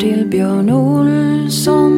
[0.00, 1.92] till Björn Olsson.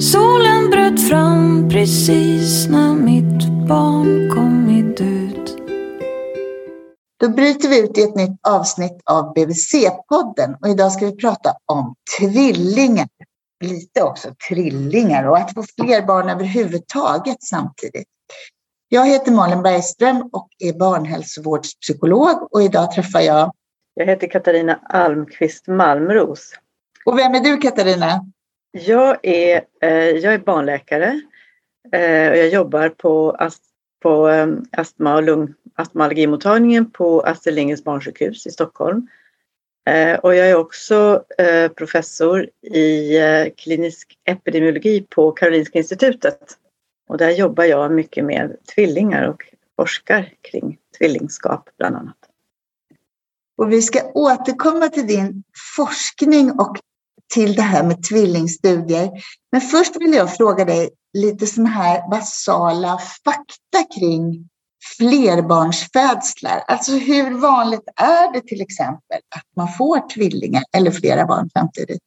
[0.00, 5.56] Solen bröt fram precis när mitt barn kommit ut.
[7.20, 11.54] Då bryter vi ut i ett nytt avsnitt av BVC-podden och idag ska vi prata
[11.66, 13.08] om tvillingar.
[13.64, 18.08] Lite också trillingar och att få fler barn överhuvudtaget samtidigt.
[18.88, 23.52] Jag heter Malin Bergström och är barnhälsovårdspsykolog och idag träffar jag
[24.00, 26.52] jag heter Katarina Almqvist Malmros.
[27.04, 28.26] Och vem är du Katarina?
[28.70, 31.20] Jag är, eh, jag är barnläkare
[31.92, 33.36] eh, och jag jobbar på,
[34.02, 39.08] på eh, astma och lung, astma allergimottagningen på Astrid Lindgrens barnsjukhus i Stockholm.
[39.90, 41.24] Eh, och jag är också
[41.76, 43.18] professor i
[43.56, 46.56] klinisk epidemiologi på Karolinska institutet.
[47.08, 49.42] Och där jobbar jag mycket med tvillingar och
[49.76, 52.19] forskar kring tvillingskap bland annat.
[53.60, 55.42] Och vi ska återkomma till din
[55.76, 56.76] forskning och
[57.34, 59.10] till det här med tvillingstudier.
[59.52, 64.48] Men först vill jag fråga dig lite sådana här basala fakta kring
[64.98, 66.62] flerbarnsfödslar.
[66.66, 72.02] Alltså hur vanligt är det till exempel att man får tvillingar eller flera barn samtidigt?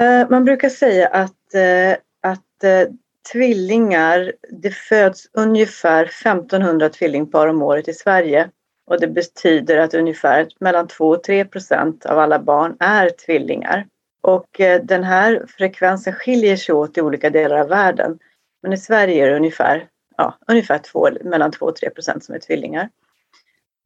[0.00, 1.96] Eh, man brukar säga att, eh,
[2.30, 2.94] att eh,
[3.32, 8.50] tvillingar, det föds ungefär 1500 tvillingpar om året i Sverige.
[8.86, 13.86] Och det betyder att ungefär mellan 2 och 3 procent av alla barn är tvillingar.
[14.20, 18.18] Och eh, den här frekvensen skiljer sig åt i olika delar av världen.
[18.62, 22.34] Men i Sverige är det ungefär, ja, ungefär två, mellan 2 och 3 procent som
[22.34, 22.90] är tvillingar.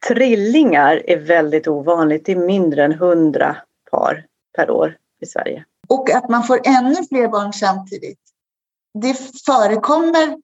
[0.07, 2.25] Trillingar är väldigt ovanligt.
[2.25, 3.55] Det är mindre än 100
[3.91, 5.65] par per år i Sverige.
[5.87, 8.19] Och att man får ännu fler barn samtidigt.
[8.93, 9.13] Det
[9.45, 10.37] förekommer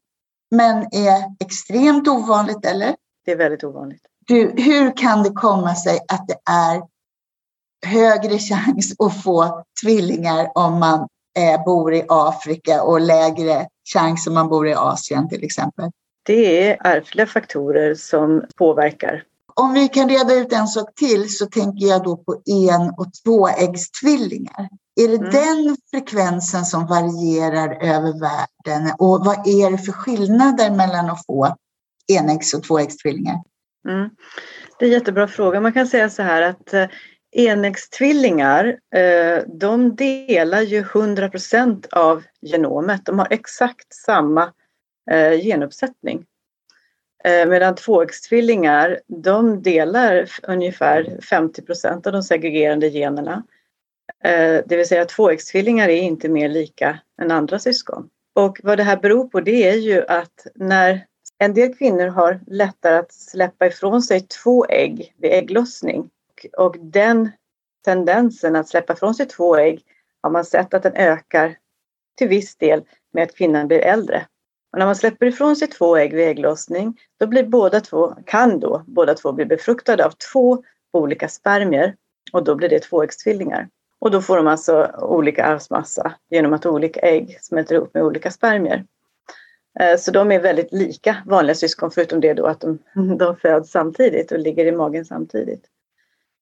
[0.52, 2.96] men är extremt ovanligt, eller?
[3.26, 6.82] Det är väldigt ovanligt du, hur kan det komma sig att det är
[7.86, 11.08] högre chans att få tvillingar om man
[11.38, 15.92] eh, bor i Afrika och lägre chans om man bor i Asien till exempel?
[16.26, 19.24] Det är ärftliga faktorer som påverkar.
[19.54, 23.08] Om vi kan reda ut en sak till så tänker jag då på en och
[23.24, 24.70] tvåäggstvillingar.
[24.96, 25.32] Är det mm.
[25.32, 31.56] den frekvensen som varierar över världen och vad är det för skillnader mellan att få
[32.08, 33.42] enäggs och tvåäggstvillingar?
[33.86, 34.10] Mm.
[34.80, 35.62] Det är en jättebra fråga.
[35.62, 36.88] Man kan säga så här att eh,
[37.32, 43.06] enäggstvillingar, eh, de delar ju 100% av genomet.
[43.06, 44.54] De har exakt samma
[45.12, 46.26] eh, genuppsättning.
[47.48, 53.44] Medan tvåäggstvillingar, de delar ungefär 50% av de segregerande generna.
[54.66, 58.10] Det vill säga att tvåäggstvillingar är inte mer lika än andra syskon.
[58.36, 61.06] Och vad det här beror på det är ju att när
[61.38, 66.10] en del kvinnor har lättare att släppa ifrån sig två ägg vid ägglossning.
[66.58, 67.32] Och den
[67.86, 69.82] tendensen att släppa ifrån sig två ägg
[70.22, 71.58] har man sett att den ökar
[72.18, 74.26] till viss del med att kvinnan blir äldre.
[74.72, 78.60] Och när man släpper ifrån sig två ägg vid ägglossning då blir båda två, kan
[78.60, 80.64] då båda två bli befruktade av två
[80.94, 81.96] olika spermier
[82.34, 83.70] och då blir det tvåäggstvillingar.
[84.00, 88.32] Och då får de alltså olika arvsmassa genom att olika ägg smälter ihop med olika
[88.32, 88.86] spermier.
[89.80, 92.80] Eh, så de är väldigt lika vanliga syskon förutom det då att de,
[93.18, 95.66] de föds samtidigt och ligger i magen samtidigt.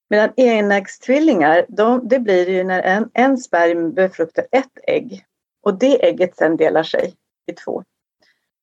[0.10, 5.26] Medan enäggstvillingar, de, det blir ju när en, en sperm befruktar ett ägg
[5.64, 7.14] och det ägget sen delar sig
[7.52, 7.84] i två.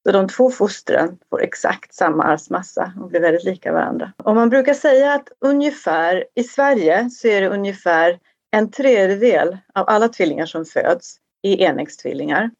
[0.06, 4.12] Så de två fostren får exakt samma arvsmassa och blir väldigt lika varandra.
[4.24, 8.18] Och man brukar säga att ungefär, i Sverige så är det ungefär
[8.50, 12.50] en tredjedel av alla tvillingar som föds är enäggstvillingar.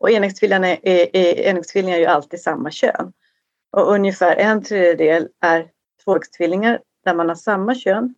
[0.00, 3.12] Och enäggstvillingar är, är, är ju alltid samma kön.
[3.72, 5.70] Och ungefär en tredjedel är
[6.04, 8.14] tvåäggstvillingar där man har samma kön.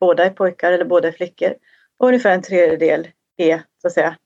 [0.00, 1.54] Båda är pojkar eller båda är flickor.
[1.98, 4.16] Och ungefär en tredjedel är så att säga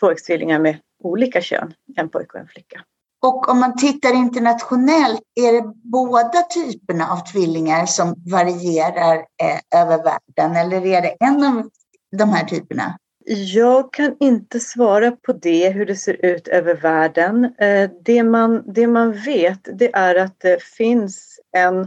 [0.00, 2.84] tvåäggstvillingar med olika kön, en pojke och en flicka.
[3.22, 10.04] Och om man tittar internationellt, är det båda typerna av tvillingar som varierar eh, över
[10.04, 11.70] världen eller är det en av
[12.16, 12.98] de här typerna?
[13.30, 17.54] Jag kan inte svara på det, hur det ser ut över världen.
[17.58, 21.80] Eh, det man, det man vet det är att det finns en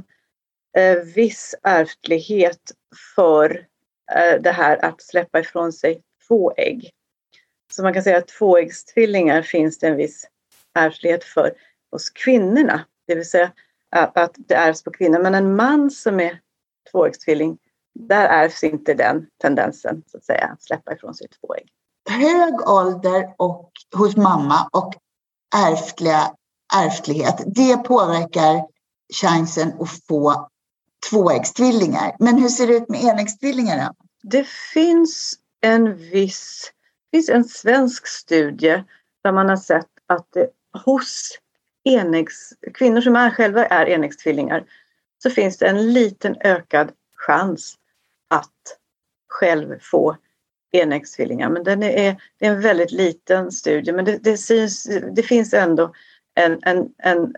[0.77, 2.61] eh, viss ärftlighet
[3.15, 3.65] för
[4.15, 6.91] eh, det här att släppa ifrån sig två ägg.
[7.71, 10.27] Så man kan säga att tvåäggstvillingar finns det en viss
[10.75, 11.53] ärftlighet för
[11.91, 12.85] hos kvinnorna.
[13.07, 13.51] Det vill säga
[13.89, 15.19] att det ärvs på kvinnor.
[15.19, 16.39] Men en man som är
[16.91, 17.57] tvåäggstvilling
[17.93, 21.69] där ärvs inte den tendensen så att säga, att släppa ifrån sig två ägg.
[22.09, 24.93] Hög ålder och, hos mamma och
[25.55, 26.35] ärftliga,
[26.75, 28.67] ärftlighet, det påverkar
[29.13, 30.49] chansen att få
[31.09, 32.15] tvåäggstvillingar.
[32.19, 33.93] Men hur ser det ut med enäggstvillingar?
[34.23, 36.71] Det finns en viss,
[37.11, 38.83] det finns en svensk studie
[39.23, 40.49] där man har sett att det,
[40.85, 41.37] hos
[41.83, 44.63] enäggs, kvinnor som är själva är enäggstvillingar
[45.23, 47.75] så finns det en liten ökad chans
[48.31, 48.77] att
[49.27, 50.17] själv få
[50.71, 51.49] enäggstvillingar.
[51.49, 54.83] Men den är, det är en väldigt liten studie men det, det, syns,
[55.15, 55.93] det finns ändå
[56.35, 57.35] en, en, en,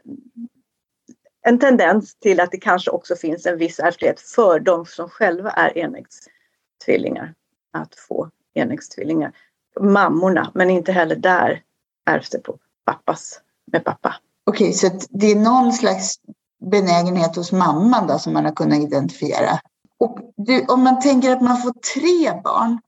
[1.42, 5.50] en tendens till att det kanske också finns en viss ärftlighet för de som själva
[5.50, 7.34] är enäggstvillingar
[7.74, 9.32] att få enäggstvillingar.
[9.80, 11.62] Mammorna, men inte heller där
[12.06, 13.42] ärvs det på pappas
[13.72, 14.16] med pappa.
[14.46, 16.16] Okej, okay, så det är någon slags
[16.72, 19.60] benägenhet hos mamman då som man har kunnat identifiera.
[20.00, 22.80] Och du, om man tänker att man får tre barn,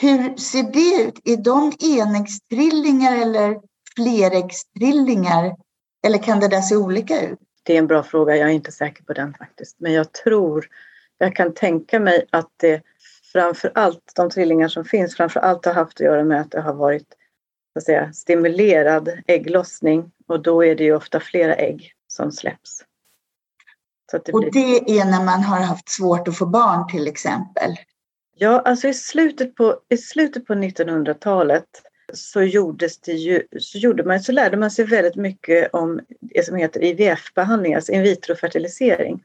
[0.00, 1.20] hur ser det ut?
[1.24, 3.60] Är de enäggstrillingar eller
[3.96, 5.56] fleräggstrillingar?
[6.06, 7.38] Eller kan det där se olika ut?
[7.62, 8.36] Det är en bra fråga.
[8.36, 9.80] Jag är inte säker på den faktiskt.
[9.80, 10.66] Men jag tror,
[11.18, 12.82] jag kan tänka mig att det
[13.32, 16.60] framför allt, de trillingar som finns, framför allt har haft att göra med att det
[16.60, 17.08] har varit
[17.72, 22.84] så att säga, stimulerad ägglossning och då är det ju ofta flera ägg som släpps.
[24.12, 27.76] Det och det är när man har haft svårt att få barn till exempel?
[28.36, 31.66] Ja, alltså i slutet på, i slutet på 1900-talet
[32.12, 36.46] så gjordes det ju, så, gjorde man, så lärde man sig väldigt mycket om det
[36.46, 39.22] som heter IVF-behandling, alltså in vitro-fertilisering.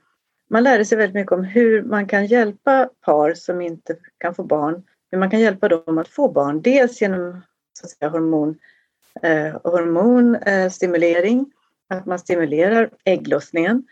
[0.50, 4.44] Man lärde sig väldigt mycket om hur man kan hjälpa par som inte kan få
[4.44, 6.62] barn, hur man kan hjälpa dem att få barn.
[6.62, 7.42] Dels genom
[7.80, 8.60] så att säga, hormon,
[9.22, 11.40] eh, hormonstimulering,
[11.92, 13.84] eh, att man stimulerar ägglossningen.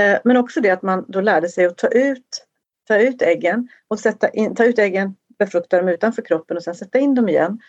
[0.00, 2.46] Eh, men också det att man då lärde sig att ta ut,
[2.88, 6.74] ta ut äggen och sätta in, ta ut äggen, befrukta dem utanför kroppen och sen
[6.74, 7.60] sätta in dem igen.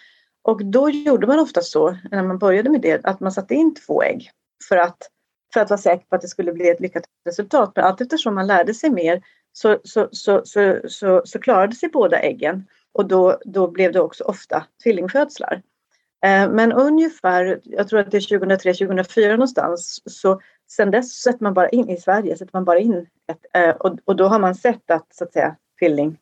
[0.42, 3.76] Och då gjorde man ofta så, när man började med det, att man satte in
[3.76, 4.32] två ägg
[4.70, 4.98] för att,
[5.54, 7.72] för att vara säker på att det skulle bli ett lyckat resultat.
[7.76, 9.22] Men allt eftersom man lärde sig mer
[9.52, 14.00] så, så, så, så, så, så klarade sig båda äggen och då, då blev det
[14.00, 15.62] också ofta tvillingfödslar.
[16.26, 20.42] Eh, men ungefär, jag tror att det är 2003-2004 någonstans, så
[20.76, 23.98] sen dess sätter man bara in i Sverige, sätter man bara in ett, eh, och,
[24.06, 26.20] och då har man sett att så att säga tvilling,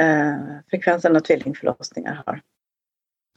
[0.00, 0.36] eh,
[0.70, 2.42] frekvensen av tvillingförlossningar har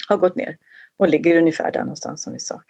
[0.10, 0.58] har gått ner
[0.98, 2.62] och ligger ungefär där någonstans som vi sa.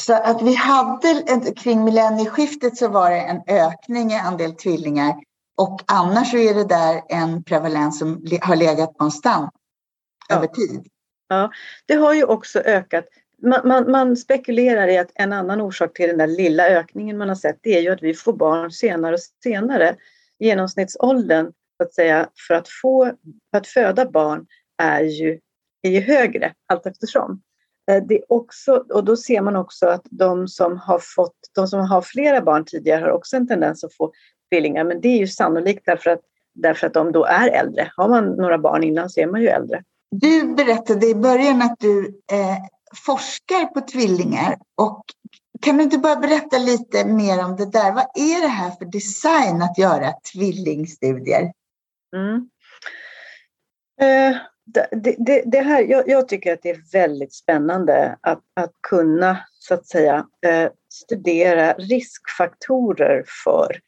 [0.00, 5.14] Så att vi hade kring millennieskiftet så var det en ökning i andel tvillingar
[5.56, 9.50] och annars så är det där en prevalens som har legat konstant
[10.28, 10.36] ja.
[10.36, 10.86] över tid.
[11.28, 11.50] Ja,
[11.86, 13.04] det har ju också ökat.
[13.42, 17.28] Man, man, man, spekulerar i att en annan orsak till den där lilla ökningen man
[17.28, 19.96] har sett det är ju att vi får barn senare och senare.
[20.38, 23.12] Genomsnittsåldern så att säga, för att, få,
[23.50, 24.46] för att föda barn
[24.82, 25.40] är ju
[25.82, 27.42] är ju högre allt eftersom.
[27.90, 31.68] Eh, det är också, och då ser man också att de som har fått, de
[31.68, 34.12] som har flera barn tidigare har också en tendens att få
[34.52, 36.20] tvillingar, men det är ju sannolikt därför att,
[36.54, 37.92] därför att de då är äldre.
[37.96, 39.82] Har man några barn innan så är man ju äldre.
[40.10, 42.56] Du berättade i början att du eh,
[42.94, 45.04] forskar på tvillingar och
[45.62, 47.92] kan du inte bara berätta lite mer om det där?
[47.92, 51.52] Vad är det här för design att göra tvillingstudier?
[52.16, 52.48] Mm.
[54.00, 54.36] Eh,
[54.74, 59.38] det, det, det, här, jag, jag, tycker att det är väldigt spännande att, att kunna
[59.58, 63.80] så att säga eh, studera riskfaktorer för,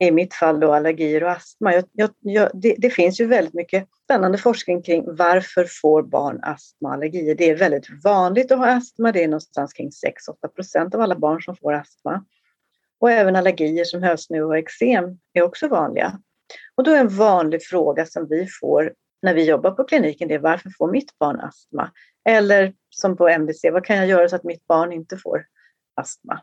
[0.00, 1.74] i mitt fall då allergier och astma.
[1.74, 6.88] Jag, jag, det, det, finns ju väldigt mycket spännande forskning kring varför får barn astma
[6.88, 7.34] och allergier.
[7.34, 9.12] Det är väldigt vanligt att ha astma.
[9.12, 12.24] Det är någonstans kring 6-8 procent av alla barn som får astma.
[13.00, 16.18] Och även allergier som hösnu och eksem är också vanliga.
[16.74, 18.92] Och då är en vanlig fråga som vi får
[19.22, 21.90] när vi jobbar på kliniken det är varför får mitt barn astma?
[22.28, 25.44] Eller som på MVC, vad kan jag göra så att mitt barn inte får
[25.94, 26.40] astma?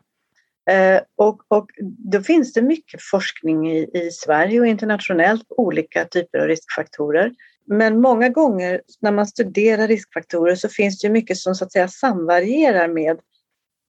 [0.68, 1.70] Eh, och, och
[2.12, 7.32] då finns det mycket forskning i, i Sverige och internationellt på olika typer av riskfaktorer.
[7.66, 11.88] Men många gånger när man studerar riskfaktorer så finns det mycket som så att säga
[11.88, 13.20] samvarierar med,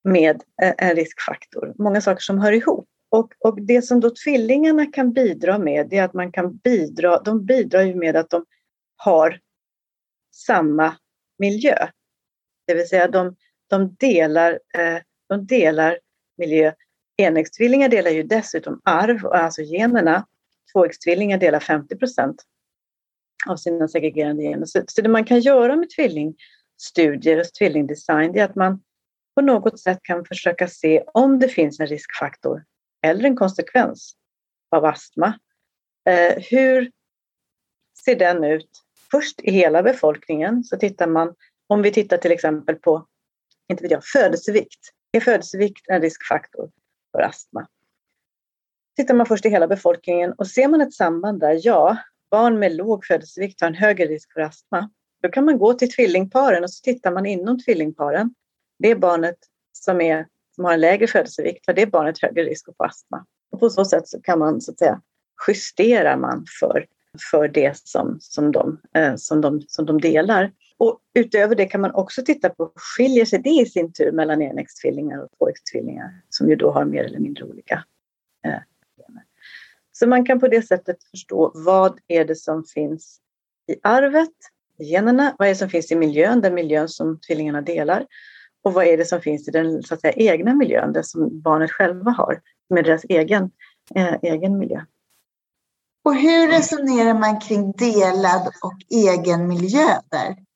[0.04, 1.74] med eh, en riskfaktor.
[1.78, 2.88] Många saker som hör ihop.
[3.12, 7.46] Och, och det som då tvillingarna kan bidra med är att man kan bidra, de
[7.46, 8.46] bidrar ju med att de
[8.96, 9.40] har
[10.36, 10.96] samma
[11.40, 11.88] miljö.
[12.68, 13.36] Det vill säga de,
[13.70, 14.98] de, delar, eh,
[15.30, 16.00] de delar
[16.40, 16.74] miljö.
[17.18, 20.28] Enäggstvillingar delar ju dessutom arv, alltså generna.
[20.74, 22.44] Tvåäggstvillingar delar 50 procent
[23.48, 24.66] av sina segregerande gener.
[24.66, 28.82] Så, så det man kan göra med tvillingstudier och tvillingdesign är att man
[29.36, 32.64] på något sätt kan försöka se om det finns en riskfaktor
[33.02, 34.16] eller en konsekvens
[34.72, 35.40] av astma.
[36.10, 36.92] Eh, hur
[38.06, 38.70] ser den ut
[39.12, 41.36] först i hela befolkningen så tittar man,
[41.68, 43.08] om vi tittar till exempel på
[43.70, 44.80] inte vet jag, födelsevikt.
[45.12, 46.72] Är födelsevikt en riskfaktor
[47.12, 47.68] för astma?
[48.96, 51.98] Tittar man först i hela befolkningen och ser man ett samband där, ja,
[52.32, 54.90] barn med låg födelsevikt har en högre risk för astma.
[55.22, 58.34] Då kan man gå till tvillingparen och så tittar man inom tvillingparen.
[58.80, 59.38] Det barnet
[59.72, 63.26] som, är, som har en lägre födelsevikt har det barnet högre risk att få astma.
[63.52, 65.02] Och på så sätt så kan man så att säga
[65.48, 66.86] justera man för,
[67.32, 70.52] för det som, som, de, eh, som, de, som de delar.
[70.80, 74.42] Och utöver det kan man också titta på, skiljer sig det i sin tur mellan
[74.42, 77.84] enäggstvillingar och tvåäggstvillingar som ju då har mer eller mindre olika
[78.46, 78.52] eh,
[78.98, 79.24] gener.
[79.92, 83.20] Så man kan på det sättet förstå vad är det som finns
[83.68, 84.30] i arvet,
[84.80, 88.06] i generna, vad är det som finns i miljön, den miljön som tvillingarna delar
[88.64, 91.42] och vad är det som finns i den så att säga, egna miljön, det som
[91.42, 93.52] barnet själva har med deras egen,
[93.96, 94.82] eh, egen miljö.
[96.04, 100.49] Och hur resonerar man kring delad och egen miljö där?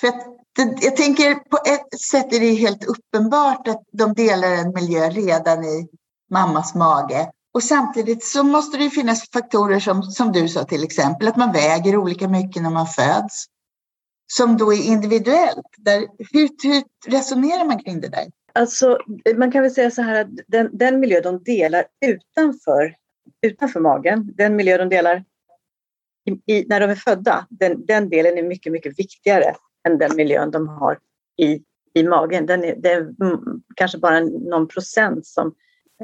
[0.00, 0.26] För att,
[0.82, 5.64] jag tänker på ett sätt är det helt uppenbart att de delar en miljö redan
[5.64, 5.88] i
[6.30, 7.30] mammas mage.
[7.54, 11.52] Och samtidigt så måste det finnas faktorer som, som du sa till exempel, att man
[11.52, 13.46] väger olika mycket när man föds.
[14.32, 15.66] Som då är individuellt.
[15.76, 18.26] Där, hur, hur resonerar man kring det där?
[18.52, 18.98] Alltså,
[19.36, 22.94] man kan väl säga så här att den, den miljö de delar utanför,
[23.42, 25.24] utanför magen, den miljö de delar
[26.24, 29.54] i, i, när de är födda, den, den delen är mycket, mycket viktigare
[29.88, 30.98] än den miljön de har
[31.36, 31.62] i,
[31.94, 32.46] i magen.
[32.46, 35.54] Den är, det är mm, kanske bara någon procent som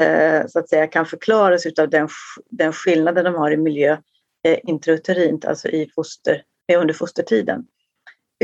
[0.00, 2.08] eh, så att säga kan förklaras av den,
[2.50, 3.96] den skillnaden de har i miljö
[4.44, 6.42] eh, intrauterint, alltså i foster,
[6.72, 7.66] eh, under fostertiden.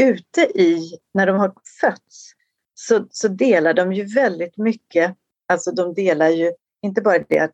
[0.00, 2.32] Ute i, när de har fötts,
[2.74, 5.16] så, så delar de ju väldigt mycket.
[5.48, 7.52] Alltså de delar ju inte bara det att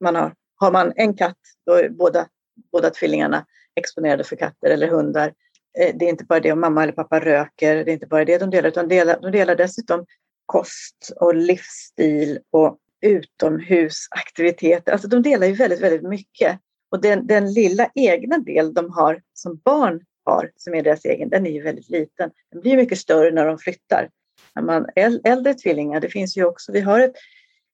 [0.00, 2.28] man har, har man en katt, då är båda,
[2.72, 5.34] båda tvillingarna exponerade för katter eller hundar.
[5.78, 8.24] Eh, det är inte bara det om mamma eller pappa röker, det är inte bara
[8.24, 10.06] det de delar, utan de delar, de delar dessutom
[10.46, 14.92] kost och livsstil och utomhusaktiviteter.
[14.92, 16.58] Alltså de delar ju väldigt, väldigt mycket.
[16.90, 21.28] Och den, den lilla egna del de har som barn har, som är deras egen,
[21.28, 22.30] den är ju väldigt liten.
[22.52, 24.10] Den blir mycket större när de flyttar.
[24.54, 24.86] När man
[25.24, 27.14] äldre tvillingar, det finns ju också, vi har ett,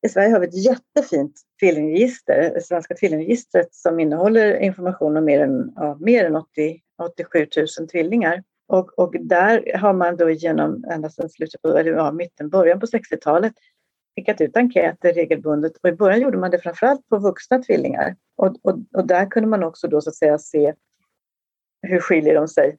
[0.07, 5.41] i Sverige har vi ett jättefint tvillingregister, det svenska tvillingregistret som innehåller information om mer
[5.41, 7.47] än, ja, mer än 80, 87
[7.79, 8.43] 000 tvillingar.
[8.67, 12.81] Och, och där har man då genom ända sedan slutet på, eller ja, mitten, början
[12.81, 13.53] på 60-talet
[14.17, 18.17] skickat ut enkäter regelbundet och i början gjorde man det framförallt på vuxna tvillingar.
[18.37, 20.75] Och, och, och där kunde man också då så att säga se
[21.83, 22.79] hur skiljer de sig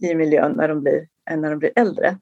[0.00, 2.18] i miljön när de blir, när de blir äldre.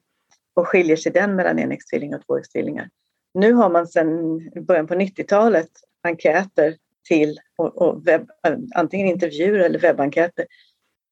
[0.53, 2.89] Och skiljer sig den mellan enäggstvillingar och tvåäggstvillingar?
[3.33, 5.69] Nu har man sedan början på 90-talet
[6.03, 6.75] enkäter
[7.07, 8.29] till, och, och webb,
[8.75, 10.45] antingen intervjuer eller webbenkäter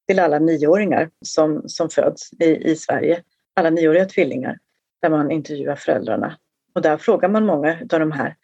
[0.10, 3.24] till alla nioåringar som, som föds i, i Sverige.
[3.54, 4.58] Alla nioåriga tvillingar
[5.02, 6.38] där man intervjuar föräldrarna.
[6.76, 8.36] Och där frågar man många av de här,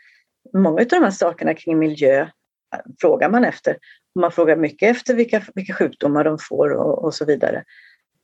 [0.54, 3.78] många av de här sakerna kring miljö eh, frågar man efter.
[4.20, 7.64] Man frågar mycket efter vilka, vilka sjukdomar de får och, och så vidare.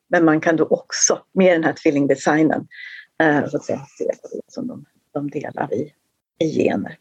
[0.09, 2.67] Men man kan då också med den här tvillingdesignen
[3.23, 5.93] eh, så att säga, se det som de, de delar i,
[6.39, 6.97] i gener.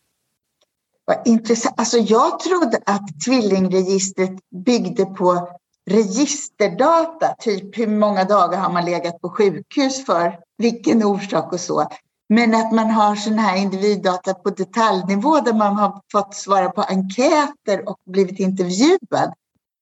[1.04, 1.75] Vad intressant.
[1.78, 5.60] Alltså jag trodde att tvillingregistret byggde på
[5.90, 11.88] registerdata, typ hur många dagar har man legat på sjukhus för vilken orsak och så.
[12.28, 16.82] Men att man har sån här individdata på detaljnivå där man har fått svara på
[16.82, 19.34] enkäter och blivit intervjuad.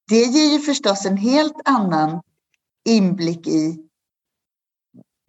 [0.09, 2.21] Det ger ju förstås en helt annan
[2.89, 3.79] inblick i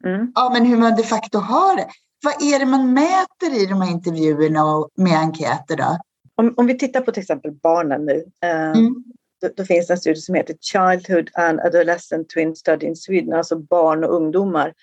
[0.06, 0.32] mm.
[0.36, 1.88] ja, men hur man de facto har det.
[2.24, 5.78] Vad är det man mäter i de här intervjuerna och med enkäter?
[5.78, 5.98] Då?
[6.36, 8.26] Om, om vi tittar på till exempel barnen nu.
[8.44, 9.04] Eh, mm
[9.42, 13.34] då, då, finns det en studie som heter Childhood and Adolescent Twin Study in Sweden,
[13.34, 14.74] alltså barn och ungdomar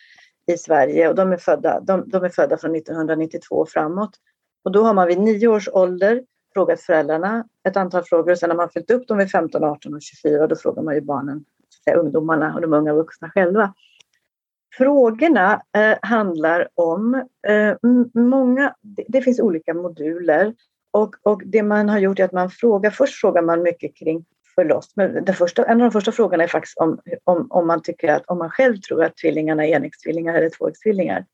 [0.47, 4.11] i Sverige och de är födda, de, de är födda från 1992 och framåt.
[4.65, 6.23] Och då har man vid nio års ålder
[6.55, 9.95] frågat föräldrarna ett antal frågor och sen har man följt upp dem vid 15, 18
[9.95, 11.45] och 24 då frågar man ju barnen,
[11.85, 13.75] säga, ungdomarna och de unga vuxna själva.
[14.77, 17.15] Frågorna eh, handlar om
[17.49, 17.77] eh,
[18.15, 20.55] många, det, det, finns olika moduler
[20.91, 24.25] och, och det man har gjort är att man frågar, först frågar man mycket kring
[24.57, 24.93] förloss.
[24.97, 28.09] Men den första, en av de första frågorna är faktiskt om, om, om man tycker
[28.09, 31.27] att om man själv tror att tvillingarna är enäggstvillingar eller tvåäggstvillingar.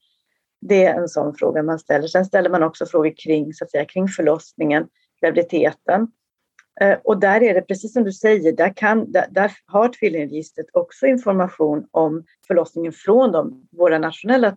[0.61, 2.09] Det är en sån fråga man ställer.
[2.09, 4.89] Sen ställer man också frågor kring, så att säga, kring förlossningen,
[5.21, 6.09] graviditeten.
[6.81, 10.67] Eh, och där är det precis som du säger, där, kan, där, där har tvillingregistret
[10.73, 14.57] också information om förlossningen från de, våra nationella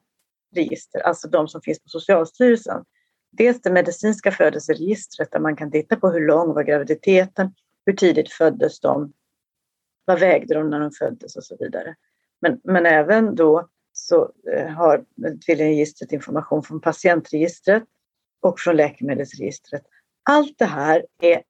[0.56, 2.84] register, alltså de som finns på Socialstyrelsen.
[3.32, 7.54] Dels det medicinska födelseregistret där man kan titta på hur lång var graviditeten,
[7.86, 9.14] hur tidigt föddes de?
[10.06, 11.96] Vad vägde de när de föddes och så vidare.
[12.42, 15.06] Men, men även då så eh, har
[15.46, 17.84] tvillingregistret information från patientregistret
[18.42, 19.84] och från läkemedelsregistret.
[20.30, 21.44] Allt det här är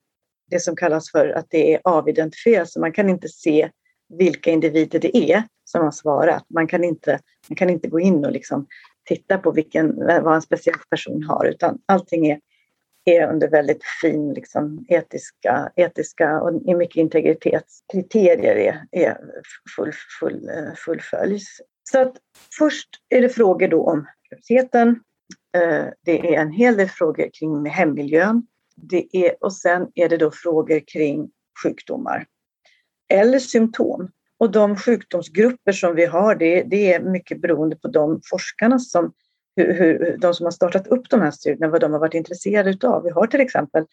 [0.49, 3.69] det som kallas för att det är avidentifierat, så man kan inte se
[4.09, 6.45] vilka individer det är som har svarat.
[6.49, 8.67] Man kan inte, man kan inte gå in och liksom
[9.03, 12.39] titta på vilken, vad en speciell person har utan allting är,
[13.05, 19.17] är under väldigt fin liksom, etiska, etiska och mycket integritetskriterier är, är
[19.75, 21.61] full, full, eh, fullföljs.
[21.91, 22.17] Så att
[22.57, 24.89] först är det frågor då om graviditeten.
[25.57, 28.47] Eh, det är en hel del frågor kring hemmiljön.
[28.75, 31.29] Det är, och sen är det då frågor kring
[31.63, 32.25] sjukdomar
[33.13, 34.09] eller symptom.
[34.37, 39.13] Och de sjukdomsgrupper som vi har, det, det är mycket beroende på de forskarna som,
[39.55, 42.69] hur, hur, de som har startat upp de här studierna, vad de har varit intresserade
[42.69, 43.03] utav.
[43.03, 43.85] Vi har till exempel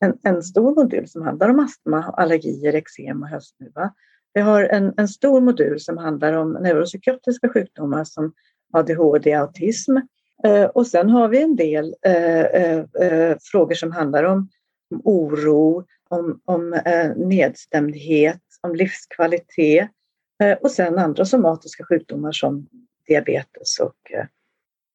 [0.00, 3.92] en, en stor modul som handlar om astma, allergier, eksem och höstnuva.
[4.34, 8.32] Vi har en, en stor modul som handlar om neuropsykiatriska sjukdomar som
[8.72, 9.96] ADHD, autism.
[10.44, 14.48] Eh, och sen har vi en del eh, eh, eh frågor som handlar om,
[14.90, 19.88] om oro, om, om eh, nedstämdhet, om livskvalitet
[20.42, 22.66] eh, och sen andra somatiska sjukdomar som
[23.06, 24.12] diabetes och,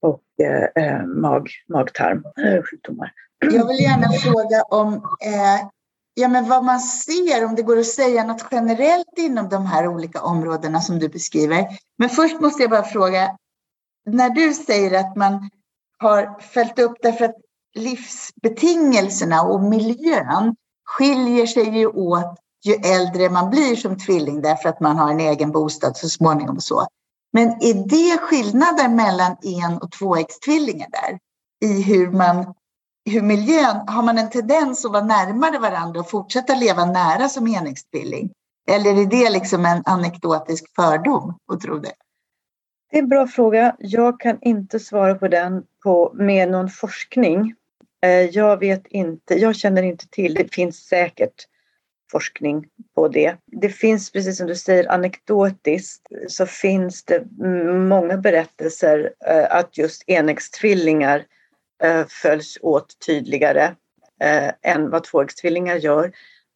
[0.03, 3.11] och eh, eh mag, magtarmsjukdomar.
[3.45, 4.93] Eh, jag vill gärna fråga om
[5.25, 5.67] eh,
[6.13, 9.87] ja, men vad man ser, om det går att säga något generellt inom de här
[9.87, 11.67] olika områdena som du beskriver.
[11.97, 13.37] Men först måste jag bara fråga,
[14.05, 15.49] när du säger att man
[15.97, 17.35] har följt upp därför att
[17.75, 20.55] livsbetingelserna och miljön
[20.85, 25.19] skiljer sig ju åt ju äldre man blir som tvilling därför att man har en
[25.19, 26.87] egen bostad så småningom och så.
[27.33, 31.19] Men är det skillnader mellan en och tvåäggstvillingar där?
[31.69, 32.53] I hur man,
[33.09, 37.47] hur miljön, har man en tendens att vara närmare varandra och fortsätta leva nära som
[37.47, 38.31] enäggstvilling?
[38.69, 41.93] Eller är det liksom en anekdotisk fördom att tro det?
[42.91, 43.75] Det är en bra fråga.
[43.79, 47.55] Jag kan inte svara på den på, med någon forskning.
[48.03, 51.47] Eh, jag vet inte, jag känner inte till, det finns säkert
[52.13, 53.35] forskning på det.
[53.45, 57.25] Det finns, precis som du säger, anekdotiskt så finns det
[57.89, 61.25] många berättelser eh, att just enäggstvillingar
[61.83, 63.75] eh, följs åt tydligare
[64.21, 66.11] eh, än vad tvåäggstvillingar gör.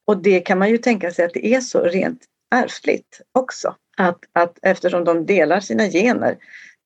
[0.08, 2.22] Och det kan man ju tänka sig att det är så rent
[2.56, 3.76] ärftligt också.
[3.98, 6.38] Att, att eftersom de delar sina gener,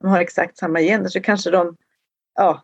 [0.01, 1.77] de har exakt samma gener, så kanske de
[2.35, 2.63] ja,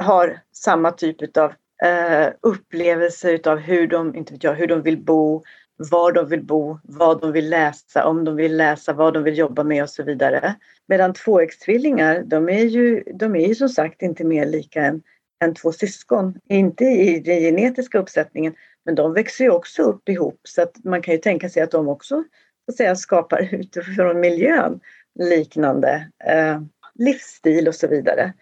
[0.00, 1.52] har samma typ av
[1.84, 5.42] eh, upplevelser utav hur de, inte vet jag, hur de vill bo,
[5.90, 9.38] var de vill bo, vad de vill läsa, om de vill läsa, vad de vill
[9.38, 10.54] jobba med och så vidare.
[10.88, 15.02] Medan tvåäggstvillingar, de är ju, de är ju som sagt inte mer lika än,
[15.44, 16.34] än två syskon.
[16.48, 21.02] Inte i den genetiska uppsättningen, men de växer ju också upp ihop så att man
[21.02, 22.24] kan ju tänka sig att de också
[22.64, 24.80] så att säga, skapar utifrån miljön
[25.18, 26.60] liknande eh,
[26.94, 28.32] livsstil och så vidare.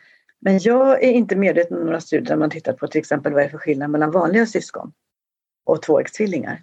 [0.40, 3.42] Men jag är inte medveten om några studier där man tittat på till exempel vad
[3.42, 4.92] det är för skillnad mellan vanliga syskon
[5.66, 6.62] och tvåäggstvillingar.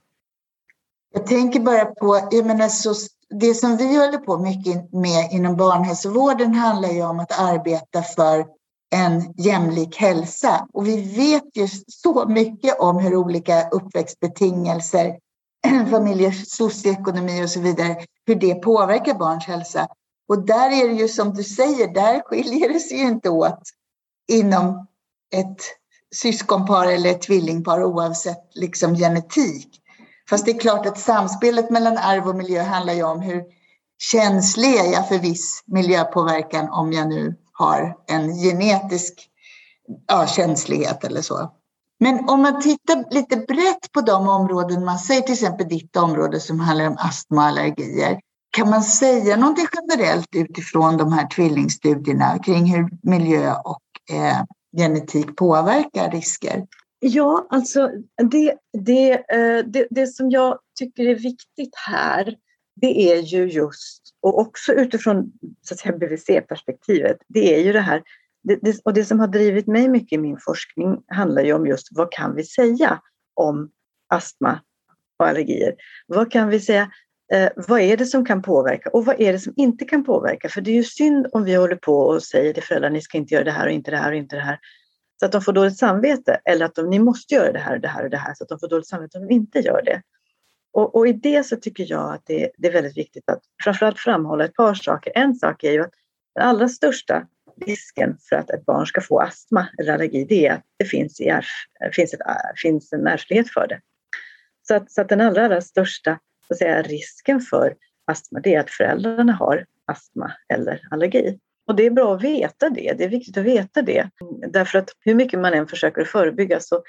[1.13, 2.93] Jag tänker bara på, jag menar så,
[3.29, 8.45] det som vi håller på mycket med inom barnhälsovården handlar ju om att arbeta för
[8.95, 10.67] en jämlik hälsa.
[10.73, 15.19] Och vi vet ju så mycket om hur olika uppväxtbetingelser,
[15.91, 19.87] familjers socioekonomi och så vidare, hur det påverkar barns hälsa.
[20.27, 23.61] Och där är det ju som du säger, där skiljer det sig ju inte åt
[24.27, 24.87] inom
[25.33, 25.61] ett
[26.15, 29.81] syskonpar eller ett tvillingpar oavsett liksom genetik.
[30.29, 33.43] Fast det är klart att samspelet mellan arv och miljö handlar ju om hur
[33.97, 39.29] känslig är jag för viss miljöpåverkan om jag nu har en genetisk
[40.07, 41.51] ja, känslighet eller så.
[41.99, 46.39] Men om man tittar lite brett på de områden man säger, till exempel ditt område
[46.39, 48.19] som handlar om astma och allergier.
[48.57, 54.43] Kan man säga någonting generellt utifrån de här tvillingstudierna kring hur miljö och eh,
[54.77, 56.67] genetik påverkar risker?
[56.99, 57.89] Ja, alltså
[58.31, 62.35] det, det, eh, det, det som jag tycker är viktigt här,
[62.81, 65.31] det är ju just, och också utifrån
[65.99, 68.03] BVC-perspektivet, det är ju det här,
[68.43, 71.67] det, det, och det som har drivit mig mycket i min forskning handlar ju om
[71.67, 73.01] just vad kan vi säga
[73.33, 73.69] om
[74.07, 74.59] astma
[75.19, 75.75] och allergier?
[76.07, 76.91] Vad kan vi säga?
[77.33, 80.49] Eh, vad är det som kan påverka och vad är det som inte kan påverka?
[80.49, 83.17] För det är ju synd om vi håller på och säger till föräldrar, ni ska
[83.17, 84.59] inte göra det här och inte det här och inte det här.
[85.19, 87.81] Så att de får dåligt samvete eller att de, ni måste göra det här och
[87.81, 89.81] det här och det här så att de får dåligt samvete om de inte gör
[89.85, 90.01] det.
[90.73, 93.99] Och, och i det så tycker jag att det, det, är väldigt viktigt att framförallt
[93.99, 95.11] framhålla ett par saker.
[95.15, 95.93] En sak är ju att
[96.35, 97.27] den allra största
[97.65, 101.21] risken för att ett barn ska få astma eller allergi, det är att det finns,
[101.21, 101.41] i
[101.93, 102.21] finns, ett,
[102.55, 103.81] finns en ärftlighet för det.
[104.67, 106.19] Så att, så att den allra, allra största
[106.53, 111.39] att säga, risken för astma, det är att föräldrarna har astma eller allergi.
[111.67, 114.09] Och det är bra att veta det, det är viktigt att veta det.
[114.47, 116.83] Därför att hur mycket man än försöker förebygga så,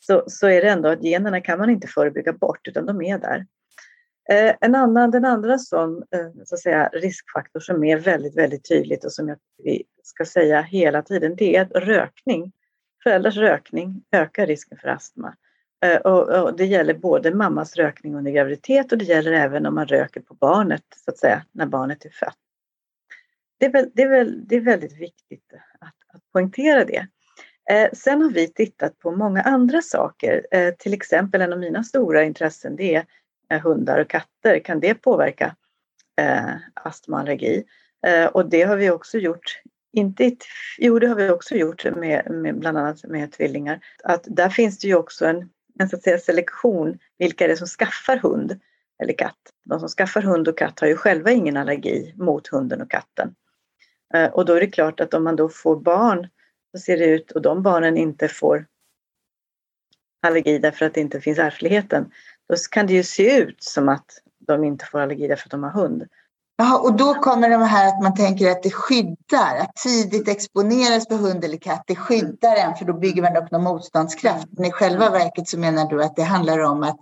[0.00, 3.18] så, så är det ändå att generna kan man inte förebygga bort utan de är
[3.18, 3.46] där.
[4.30, 8.68] Eh, en annan, den andra sån, eh, så att säga, riskfaktor som är väldigt, väldigt
[8.68, 12.52] tydligt och som jag vi ska säga hela tiden, det är att rökning,
[13.02, 15.34] föräldrars rökning ökar risken för astma.
[15.84, 19.74] Eh, och, och, det gäller både mammas rökning under graviditet och det gäller även om
[19.74, 22.38] man röker på barnet, så att säga, när barnet är fött.
[23.58, 27.06] Det är, väl, det är, väl, det är väldigt viktigt att, att poängtera det.
[27.70, 30.46] Eh, sen har vi tittat på många andra saker.
[30.50, 33.04] Eh, till exempel en av mina stora intressen det är
[33.50, 34.58] eh, hundar och katter.
[34.58, 35.56] Kan det påverka
[36.20, 37.64] eh, astma och allergi?
[38.06, 40.44] Eh, och det har vi också gjort inte ett,
[40.78, 43.80] jo, det har vi också gjort med, med, bland annat med tvillingar.
[44.04, 46.98] Att där finns det ju också en, en så att säga, selektion.
[47.18, 48.60] Vilka är det som skaffar hund
[49.02, 49.38] eller katt?
[49.64, 53.34] De som skaffar hund och katt har ju själva ingen allergi mot hunden och katten.
[54.14, 56.28] Eh, och då är det klart att om man då får barn
[56.72, 58.66] så ser det ut och de barnen inte får
[60.26, 62.10] allergi därför att det inte finns ärftligheten.
[62.48, 65.62] Då kan det ju se ut som att de inte får allergi därför att de
[65.62, 66.08] har hund.
[66.56, 71.08] Jaha, och då kommer det här att man tänker att det skyddar, att tidigt exponeras
[71.08, 74.46] för hund eller katt, det skyddar en för då bygger man upp någon motståndskraft.
[74.50, 76.96] Men i själva verket så menar du att det handlar om att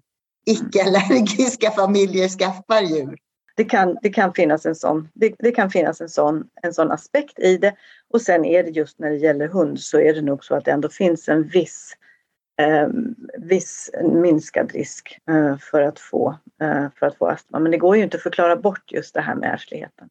[0.46, 3.18] icke-allergiska familjer skaffar djur?
[3.56, 6.90] Det kan, det kan finnas, en sån, det, det, kan finnas en, sån, en sån
[6.90, 7.74] aspekt i det.
[8.12, 10.64] Och sen är det just när det gäller hund så är det nog så att
[10.64, 11.92] det ändå finns en viss,
[12.60, 12.88] eh,
[13.38, 17.58] viss minskad risk eh, för, att få, eh, för att få astma.
[17.58, 20.08] Men det går ju inte att förklara bort just det här med ärftligheten.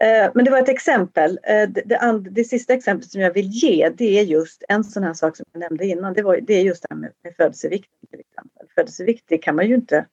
[0.00, 1.38] Eh, men det var ett exempel.
[1.42, 5.02] Eh, det, det, det, sista exemplet som jag vill ge det är just en sån
[5.02, 6.14] här sak som jag nämnde innan.
[6.14, 7.90] Det, var, det är just det här med, med födelsevikt.
[8.10, 8.66] till exempel.
[8.74, 10.06] Födelsevikt det kan man ju inte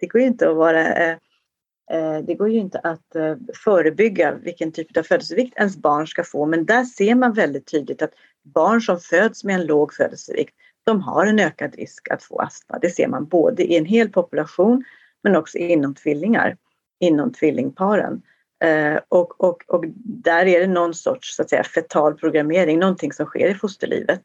[0.00, 1.16] det går ju inte att vara eh,
[1.90, 6.24] Eh, det går ju inte att eh, förebygga vilken typ av födelsevikt ens barn ska
[6.24, 10.54] få men där ser man väldigt tydligt att barn som föds med en låg födelsevikt
[10.84, 12.78] de har en ökad risk att få astma.
[12.78, 14.84] Det ser man både i en hel population
[15.22, 16.56] men också inom tvillingar,
[17.00, 18.22] inom tvillingparen.
[18.64, 23.12] Eh, och, och, och där är det någon sorts så att säga, fetal programmering, någonting
[23.12, 24.22] som sker i fosterlivet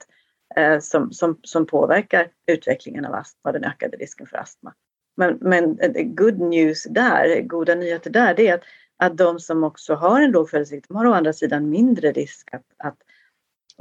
[0.81, 4.73] som, som, som påverkar utvecklingen av astma, den ökade risken för astma.
[5.19, 8.63] Men, men eh, eh, good news där, goda nyheter där, det är att,
[8.97, 12.49] att de som också har en låg födelsevikt, de har å andra sidan mindre risk
[12.51, 12.97] att, att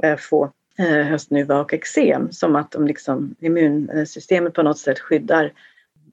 [0.03, 2.31] äh, få äh, höstnuva och eksem.
[2.31, 5.53] Som att de liksom, immunsystemet på något sätt skyddar,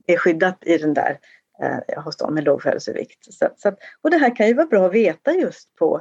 [0.07, 1.19] är skyddat i den där
[1.63, 3.35] äh, hos dem med låg födelsevikt.
[3.35, 6.01] Så, så att, och det här kan ju vara bra att veta just på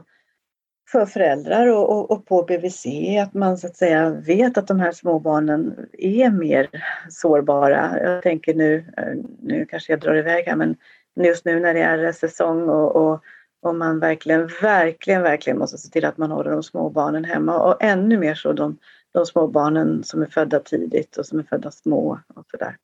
[0.87, 2.85] för föräldrar och, och, och, på BVC
[3.23, 6.69] att man så att säga vet att de här småbarnen är mer
[7.09, 7.99] sårbara.
[8.03, 10.77] Jag tänker nu, eh, nu kanske jag drar iväg här men
[11.15, 13.23] just nu när det är säsong och, och,
[13.61, 17.59] och man verkligen, verkligen, verkligen måste se till att man håller de små barnen hemma
[17.59, 18.77] och ännu mer så de,
[19.13, 22.77] de små barnen som är födda tidigt och som är födda små och sådär.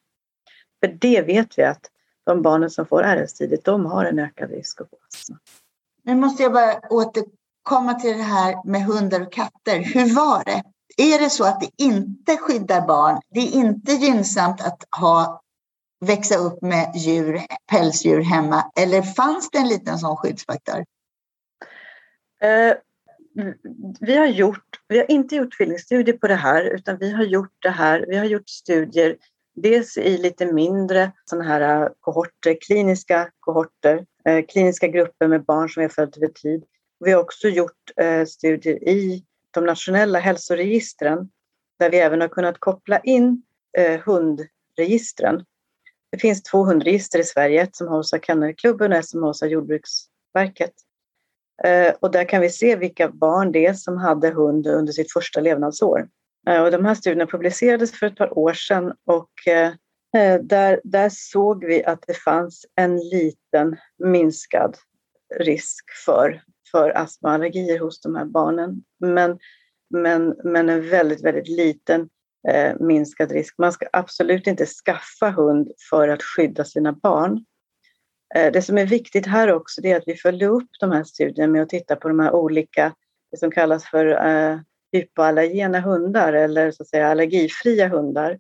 [0.80, 1.92] För det vet vi att
[2.26, 5.38] de barnen som får RS tidigt, de har en ökad risk att få astma.
[6.04, 7.24] Nu måste jag bara åter
[7.64, 9.80] komma till det här med hundar och katter.
[9.80, 10.64] Hur var det?
[10.98, 13.22] Är det så att det inte skyddar barn?
[13.30, 15.42] Det är inte gynnsamt att ha,
[16.06, 18.72] växa upp med djur, pälsdjur hemma.
[18.76, 20.86] Eller fanns det en liten sån skyddsfaktor?
[22.42, 22.74] Eh,
[24.00, 27.56] vi har gjort, vi har inte gjort tvillingstudier på det här utan vi har gjort
[27.60, 29.18] det här, vi har gjort studier
[29.56, 35.70] dels i lite mindre sådana här eh, kohorter, kliniska kohorter, eh, kliniska grupper med barn
[35.70, 36.64] som är födda över tid.
[37.04, 41.30] Vi har också gjort eh, studier i de nationella hälsoregistren
[41.80, 43.44] där vi även har kunnat koppla in
[43.78, 45.46] eh, hundregistren.
[46.12, 49.44] Det finns två hundregister i Sverige, ett som hålls av Kennelklubben och ett som hålls
[49.44, 50.74] av Jordbruksverket.
[51.64, 55.14] Eh, och där kan vi se vilka barn det är som hade hund under sitt
[55.14, 56.10] första levnadsår.
[56.64, 59.32] Och de här studierna publicerades för ett par år sedan och
[60.42, 64.78] där, där såg vi att det fanns en liten minskad
[65.40, 68.84] risk för för astma och allergier hos de här barnen.
[69.00, 69.40] Men,
[69.90, 72.10] men, men en väldigt, väldigt liten
[72.50, 73.58] eh, minskad risk.
[73.58, 77.46] Man ska absolut inte skaffa hund för att skydda sina barn.
[78.36, 81.54] Eh, det som är viktigt här också är att vi följer upp de här studierna
[81.54, 82.94] med att titta på de här olika,
[83.32, 84.60] det som kallas för eh,
[84.92, 88.40] hypoallergena hundar eller så att säga allergifria hundar.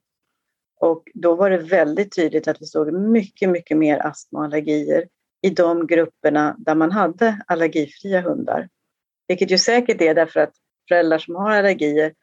[0.79, 5.07] Och då var det väldigt tydligt att vi såg mycket, mycket mer astma och allergier
[5.41, 8.69] i de grupperna där man hade allergifria hundar.
[9.27, 10.53] Vilket ju säkert är därför att
[10.87, 12.13] föräldrar som har allergier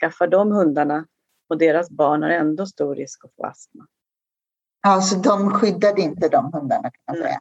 [0.00, 1.06] skaffar de hundarna
[1.48, 3.86] och deras barn har ändå stor risk att få astma.
[4.82, 7.40] Ja, så de skyddade inte de hundarna kan man säga.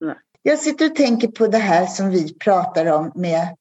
[0.00, 0.16] Nej.
[0.42, 3.56] Jag sitter och tänker på det här som vi pratar om med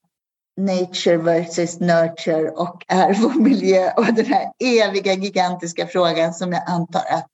[0.57, 6.63] nature versus nurture och är vår miljö och den här eviga gigantiska frågan som jag
[6.67, 7.31] antar att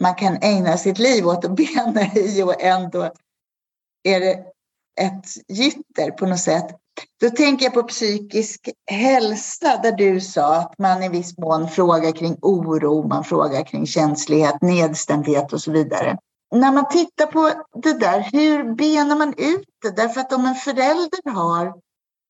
[0.00, 3.10] man kan ägna sitt liv åt att bena i och ändå
[4.02, 4.44] är det
[5.00, 6.66] ett gytter på något sätt.
[7.20, 12.12] Då tänker jag på psykisk hälsa där du sa att man i viss mån frågar
[12.12, 16.18] kring oro, man frågar kring känslighet, nedstämdhet och så vidare.
[16.54, 19.96] När man tittar på det där, hur benar man ut det?
[19.96, 21.66] Därför att om en förälder har,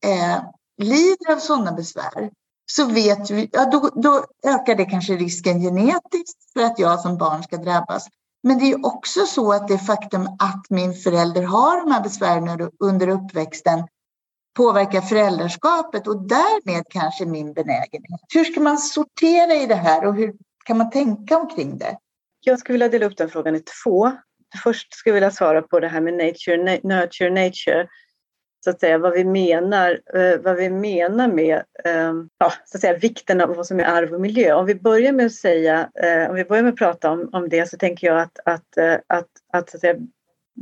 [0.04, 0.42] eh,
[0.82, 2.30] lider av sådana besvär
[2.66, 7.18] så vet vi, ja, då, då ökar det kanske risken genetiskt för att jag som
[7.18, 8.06] barn ska drabbas.
[8.42, 12.70] Men det är också så att det faktum att min förälder har de här besvären
[12.80, 13.82] under uppväxten
[14.56, 18.20] påverkar föräldraskapet och därmed kanske min benägenhet.
[18.34, 21.98] Hur ska man sortera i det här och hur kan man tänka omkring det?
[22.40, 24.12] Jag skulle vilja dela upp den frågan i två.
[24.62, 27.88] Först skulle jag vilja svara på det här med nature, nurture, nature
[28.66, 32.80] så att säga, vad vi menar, eh, vad vi menar med ehm, ja, så att
[32.80, 34.54] säga, vikten av vad som är arv och miljö.
[34.54, 37.48] Om vi börjar med att säga, eh, om vi börjar med att prata om, om
[37.48, 39.96] det så tänker jag att, att, eh, att, att, så att säga,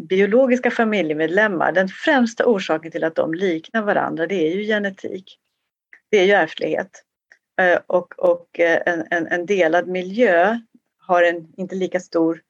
[0.08, 5.38] biologiska familjemedlemmar, den främsta orsaken till att de liknar varandra det är ju genetik.
[6.10, 7.02] Det är ju ärftlighet.
[7.86, 10.58] Och, och en, en, en delad miljö
[10.98, 12.40] har en inte lika stor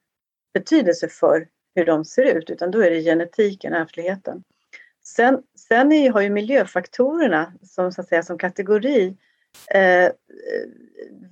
[0.55, 4.45] betydelse för hur de ser ut utan då är det genetiken, ärftligheten.
[5.07, 9.17] Sen, sen är, har ju miljöfaktorerna som, så att säga, som kategori
[9.71, 10.13] eh,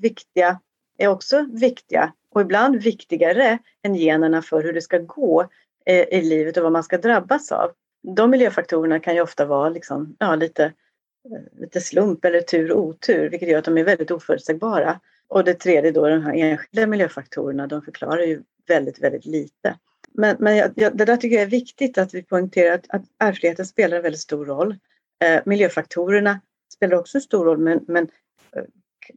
[0.01, 0.61] viktiga,
[0.99, 5.49] är också viktiga och ibland viktigare än generna för hur det ska gå
[5.87, 7.71] eh, i livet och vad man ska drabbas av.
[8.17, 12.83] De miljöfaktorerna kan ju ofta vara liksom, ja, lite, eh, lite slump eller tur och
[12.83, 15.01] otur vilket gör att de är väldigt oförutsägbara.
[15.29, 19.77] Och det tredje då, de här enskilda miljöfaktorerna, de förklarar ju väldigt, väldigt lite.
[20.15, 23.03] Men, men jag, jag, det där tycker jag är viktigt att vi poängterar att, att
[23.19, 24.77] ärftligheten spelar en väldigt stor roll.
[25.25, 26.41] Eh, miljöfaktorerna
[26.75, 28.09] spelar också stor roll men, men
[28.57, 28.63] eh,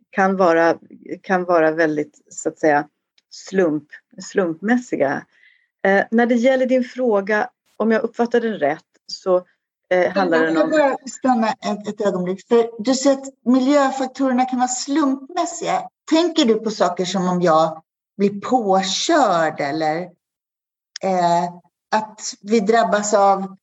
[0.10, 0.78] kan, vara,
[1.22, 2.88] kan vara väldigt så att säga
[3.30, 3.88] slump,
[4.22, 5.26] slumpmässiga.
[5.86, 9.46] Eh, när det gäller din fråga, om jag uppfattade den rätt, så
[9.90, 10.72] eh, handlar den om...
[10.72, 12.48] Jag bara stanna ett, ett ögonblick.
[12.48, 15.90] För du säger att miljöfaktorerna kan vara slumpmässiga.
[16.10, 17.84] Tänker du på saker som om jag
[18.18, 20.10] blir påkörd eller
[21.04, 21.44] eh,
[21.96, 23.56] att vi drabbas av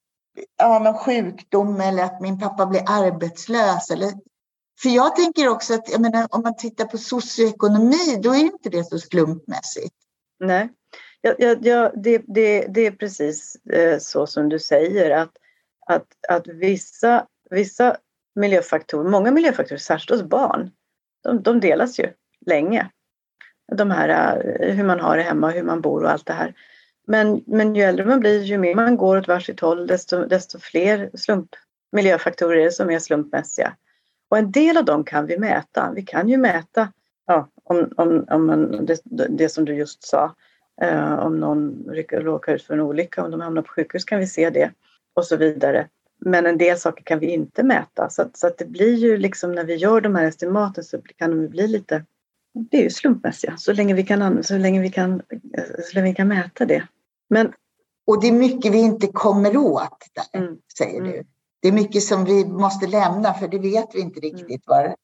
[0.57, 3.91] ja, någon sjukdom eller att min pappa blir arbetslös.
[3.91, 4.13] Eller,
[4.83, 8.69] för jag tänker också att jag menar, om man tittar på socioekonomi, då är inte
[8.71, 9.95] det så slumpmässigt.
[10.41, 10.69] Nej,
[11.21, 15.33] ja, ja, ja, det, det, det är precis eh, så som du säger att,
[15.87, 17.97] att, att vissa, vissa
[18.35, 20.71] miljöfaktorer, många miljöfaktorer, särskilt hos barn,
[21.23, 22.13] de, de delas ju
[22.47, 22.91] länge.
[23.73, 26.55] De här eh, hur man har det hemma, hur man bor och allt det här.
[27.07, 30.59] Men, men ju äldre man blir, ju mer man går åt varsitt håll, desto, desto
[30.59, 31.49] fler slump,
[31.93, 33.77] miljöfaktorer är det som är slumpmässiga.
[34.29, 35.93] Och en del av dem kan vi mäta.
[35.95, 36.89] Vi kan ju mäta
[37.27, 40.35] ja, om, om, om man, det, det som du just sa.
[40.83, 44.27] Eh, om någon råkar ut för en olycka, om de hamnar på sjukhus kan vi
[44.27, 44.71] se det
[45.15, 45.89] och så vidare.
[46.19, 49.17] Men en del saker kan vi inte mäta så att, så att det blir ju
[49.17, 52.05] liksom när vi gör de här estimaten så kan de bli lite
[52.55, 55.23] det är ju slumpmässiga så länge vi kan, så länge vi kan,
[55.91, 56.87] så länge vi kan mäta det.
[57.33, 57.53] Men,
[58.07, 60.57] och det är mycket vi inte kommer åt där, mm.
[60.79, 61.13] säger mm.
[61.13, 61.25] du.
[61.63, 64.61] Det är mycket som vi måste lämna för det vet vi inte riktigt mm.
[64.67, 64.97] var.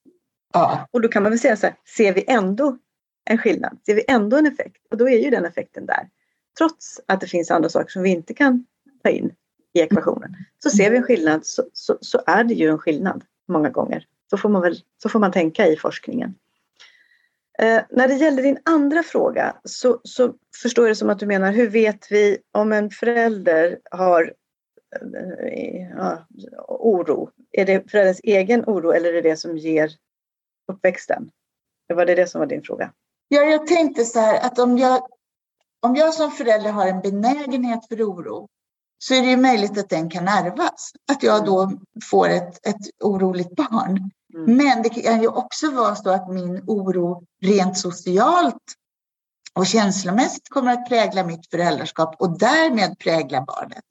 [0.52, 0.88] Ja.
[0.90, 2.78] Och då kan man väl säga så här, ser vi ändå
[3.24, 3.78] en skillnad?
[3.86, 4.76] Ser vi ändå en effekt?
[4.90, 6.08] Och då är ju den effekten där.
[6.58, 8.64] Trots att det finns andra saker som vi inte kan
[9.02, 9.32] ta in
[9.74, 10.36] i ekvationen.
[10.62, 14.06] Så ser vi en skillnad så, så, så är det ju en skillnad många gånger.
[14.30, 16.34] Så får man, väl, så får man tänka i forskningen.
[17.62, 21.26] Eh, när det gäller din andra fråga så, så, förstår jag det som att du
[21.26, 24.34] menar hur vet vi om en förälder har
[25.00, 26.26] eh, ja,
[26.68, 27.30] oro?
[27.52, 29.90] Är det förälderns egen oro eller är det det som ger
[30.72, 31.30] uppväxten?
[31.94, 32.92] Var det det som var din fråga?
[33.28, 35.06] Ja, jag tänkte så här att om jag,
[35.80, 38.48] om jag som förälder har en benägenhet för oro
[38.98, 40.92] så är det ju möjligt att den kan ärvas.
[41.12, 41.72] Att jag då
[42.10, 44.10] får ett, ett oroligt barn.
[44.34, 44.56] Mm.
[44.56, 48.62] Men det kan ju också vara så att min oro rent socialt
[49.54, 53.84] och känslomässigt kommer att prägla mitt föräldraskap och därmed prägla barnet.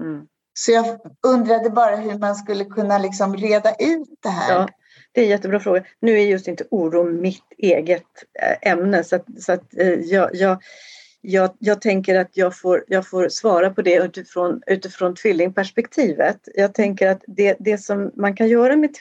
[0.00, 0.26] Mm.
[0.58, 4.54] Så jag undrade bara hur man skulle kunna liksom reda ut det här.
[4.54, 4.68] Ja,
[5.12, 5.84] det är en jättebra fråga.
[6.00, 10.34] Nu är just inte oro mitt eget eh, ämne så att, så att eh, jag,
[10.34, 10.62] jag
[11.20, 16.48] jag, jag, tänker att jag får, jag får svara på det utifrån, utifrån tvillingperspektivet.
[16.54, 18.94] Jag tänker att det, det som man kan göra med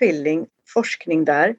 [0.68, 1.56] forskning där,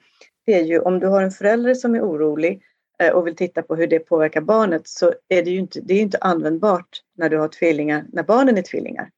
[0.46, 2.62] det är ju om du har en förälder som är orolig
[2.98, 5.94] eh, och vill titta på hur det påverkar barnet så är det ju inte, det
[5.94, 9.10] är inte användbart när du har tvillingar, när barnen är tvillingar.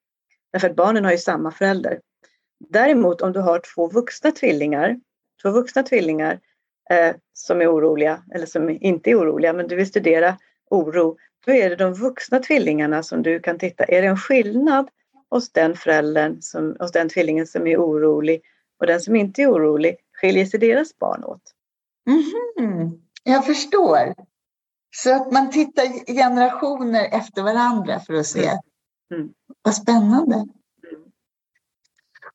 [0.53, 2.01] Därför att barnen har ju samma förälder.
[2.69, 5.01] Däremot om du har två vuxna tvillingar,
[5.43, 6.41] två vuxna tvillingar
[6.91, 10.37] eh, som är oroliga eller som inte är oroliga men du vill studera
[10.71, 13.85] oro, då är det de vuxna tvillingarna som du kan titta.
[13.85, 14.89] Är det en skillnad
[15.31, 18.43] hos den föräldern, som, hos den tvillingen som är orolig
[18.81, 19.97] och den som inte är orolig?
[20.13, 21.43] Skiljer sig deras barn åt?
[22.59, 24.15] Mm, jag förstår.
[24.97, 28.59] Så att man tittar generationer efter varandra för att se.
[29.15, 29.29] Mm.
[29.63, 30.35] Vad spännande.
[30.35, 30.49] Mm.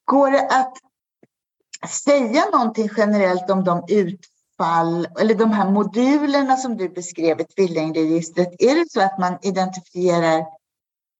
[0.06, 0.78] Går det att
[1.90, 8.56] säga någonting generellt om de utfall eller de här modulerna som du beskrev i tvillingregistret?
[8.60, 10.46] Är det så att man identifierar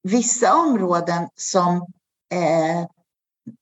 [0.02, 1.76] vissa områden som
[2.32, 2.86] eh,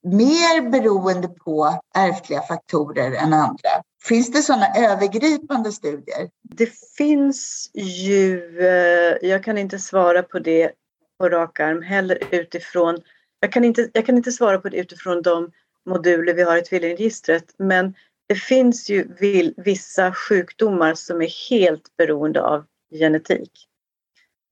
[0.02, 3.70] mer beroende på ärftliga faktorer än andra?
[4.04, 6.30] Finns det sådana övergripande studier?
[6.42, 10.72] Det finns ju, eh, jag kan inte svara på det
[11.18, 12.98] på rak arm heller utifrån,
[13.40, 15.50] jag kan inte, jag kan inte svara på det utifrån de
[15.86, 17.94] moduler vi har i tvillingregistret men
[18.26, 19.08] det finns ju
[19.56, 23.68] vissa sjukdomar som är helt beroende av genetik.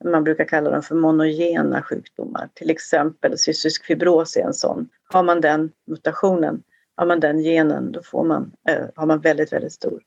[0.04, 2.48] Man brukar kalla dem för monogena sjukdomar.
[2.54, 4.88] Till exempel cystisk fibros är en sån.
[5.12, 6.62] Har man den mutationen,
[6.96, 10.02] har man den genen, då får man, äh, har man väldigt, väldigt stor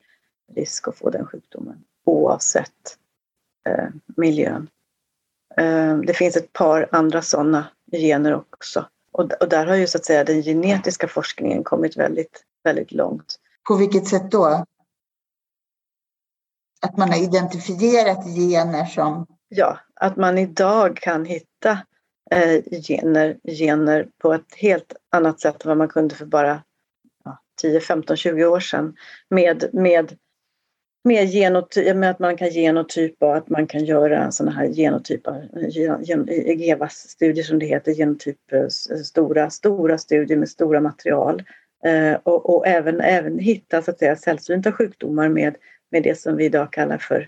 [0.55, 2.97] risk att få den sjukdomen oavsett
[3.69, 3.87] äh,
[4.17, 4.69] miljön.
[5.57, 8.85] Äh, det finns ett par andra sådana gener också.
[9.11, 13.39] Och, och där har ju så att säga den genetiska forskningen kommit väldigt, väldigt långt.
[13.67, 14.65] På vilket sätt då?
[16.81, 19.27] Att man har identifierat gener som...
[19.47, 21.79] Ja, att man idag kan hitta
[22.31, 26.63] eh, gener, gener på ett helt annat sätt än vad man kunde för bara
[27.23, 28.95] ja, 10, 15, 20 år sedan.
[29.29, 30.17] Med, med
[31.05, 35.49] med, genoty- med att man kan genotypa och att man kan göra sådana här genotyper,
[36.57, 38.67] GEVAS-studier som det heter, genotyp, eh,
[39.03, 41.43] stora, stora studier med stora material.
[41.85, 45.55] Eh, och, och, även, även hitta så att säga, sällsynta sjukdomar med,
[45.91, 47.27] med det som vi idag kallar för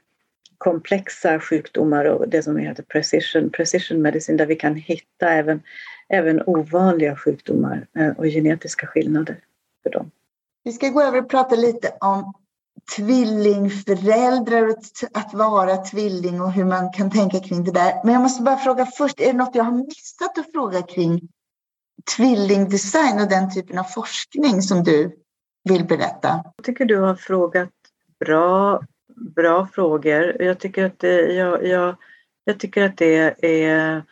[0.58, 5.62] komplexa sjukdomar och det som heter precision, precision medicine där vi kan hitta även,
[6.10, 9.40] även ovanliga sjukdomar eh, och genetiska skillnader
[9.84, 10.12] för dem.
[10.64, 12.34] Vi ska gå över och prata lite om
[12.96, 14.78] tvillingföräldrar och
[15.14, 18.02] att vara tvilling och hur man kan tänka kring det där.
[18.04, 21.22] Men jag måste bara fråga först, är det något jag har missat att fråga kring
[22.16, 25.18] tvillingdesign och den typen av forskning som du
[25.64, 26.44] vill berätta?
[26.56, 27.70] Jag tycker du har frågat
[28.20, 28.82] bra,
[29.18, 30.42] bra frågor.
[30.42, 31.96] Jag tycker att det, jag, jag,
[32.44, 34.04] jag tycker att det är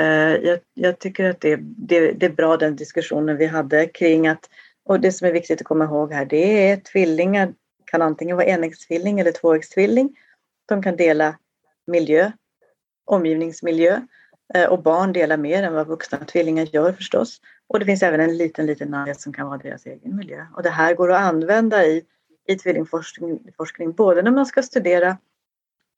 [0.00, 0.06] eh,
[0.46, 4.48] jag, jag, tycker att det, det, det är bra den diskussionen vi hade kring att
[4.84, 7.52] och det som är viktigt att komma ihåg här det är tvillingar
[7.84, 10.16] kan antingen vara enäggstvilling eller tvåäggstvilling.
[10.68, 11.38] De kan dela
[11.86, 12.30] miljö,
[13.04, 14.00] omgivningsmiljö
[14.54, 17.40] eh, och barn delar mer än vad vuxna tvillingar gör förstås.
[17.66, 20.46] Och det finns även en liten, liten närhet som kan vara deras egen miljö.
[20.56, 22.04] Och det här går att använda i,
[22.50, 25.16] i tvillingforskning forskning, både när man ska studera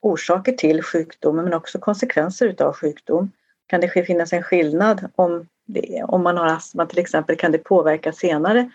[0.01, 3.33] orsaker till sjukdomen men också konsekvenser utav sjukdom.
[3.67, 7.59] Kan det finnas en skillnad om, det, om man har astma till exempel, kan det
[7.59, 8.71] påverka senare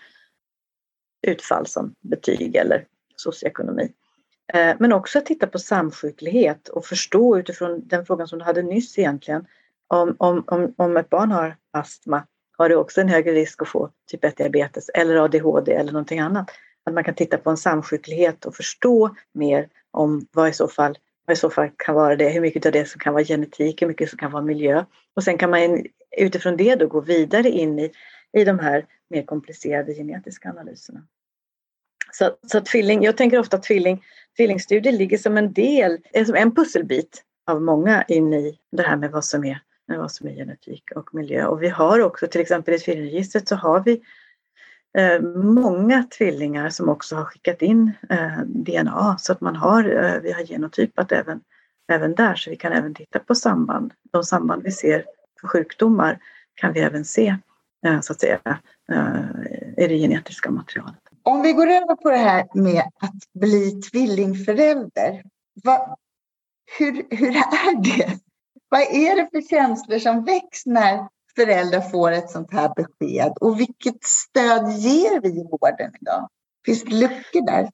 [1.26, 2.84] utfall som betyg eller
[3.16, 3.92] socioekonomi.
[4.52, 8.62] Eh, men också att titta på samsjuklighet och förstå utifrån den frågan som du hade
[8.62, 9.46] nyss egentligen.
[9.88, 12.26] Om, om, om, om ett barn har astma
[12.58, 16.20] har det också en högre risk att få typ 1 diabetes eller ADHD eller någonting
[16.20, 16.50] annat.
[16.88, 20.98] Att man kan titta på en samsjuklighet och förstå mer om vad i så fall,
[21.26, 23.82] vad i så fall kan vara det, hur mycket av det som kan vara genetik,
[23.82, 24.84] hur mycket som kan vara miljö.
[25.16, 25.84] Och sen kan man
[26.16, 27.92] utifrån det då gå vidare in i,
[28.32, 31.02] i de här mer komplicerade genetiska analyserna.
[32.12, 34.04] Så, så tvilling, jag tänker ofta att tvilling,
[34.36, 38.96] tvillingstudier ligger som en del, eh, som en pusselbit av många in i det här
[38.96, 41.46] med vad som är, med vad som är genetik och miljö.
[41.46, 44.02] Och vi har också till exempel i tvillingregistret så har vi
[44.98, 50.20] Eh, många tvillingar som också har skickat in eh, DNA så att man har, eh,
[50.20, 51.40] vi har genotypat även,
[51.92, 53.92] även där så vi kan även titta på samband.
[54.12, 55.04] De samband vi ser
[55.40, 56.18] för sjukdomar
[56.54, 57.36] kan vi även se
[58.02, 58.58] så att säga
[59.76, 60.98] i det genetiska materialet.
[61.22, 65.22] Om vi går över på det här med att bli tvillingförälder.
[65.64, 65.96] Vad,
[66.78, 68.18] hur, hur är det?
[68.68, 71.08] Vad är det för känslor som väcks när
[71.38, 73.32] föräldrar får ett sånt här besked?
[73.40, 76.28] Och vilket stöd ger vi i vården idag?
[76.66, 77.70] Finns det luckor där?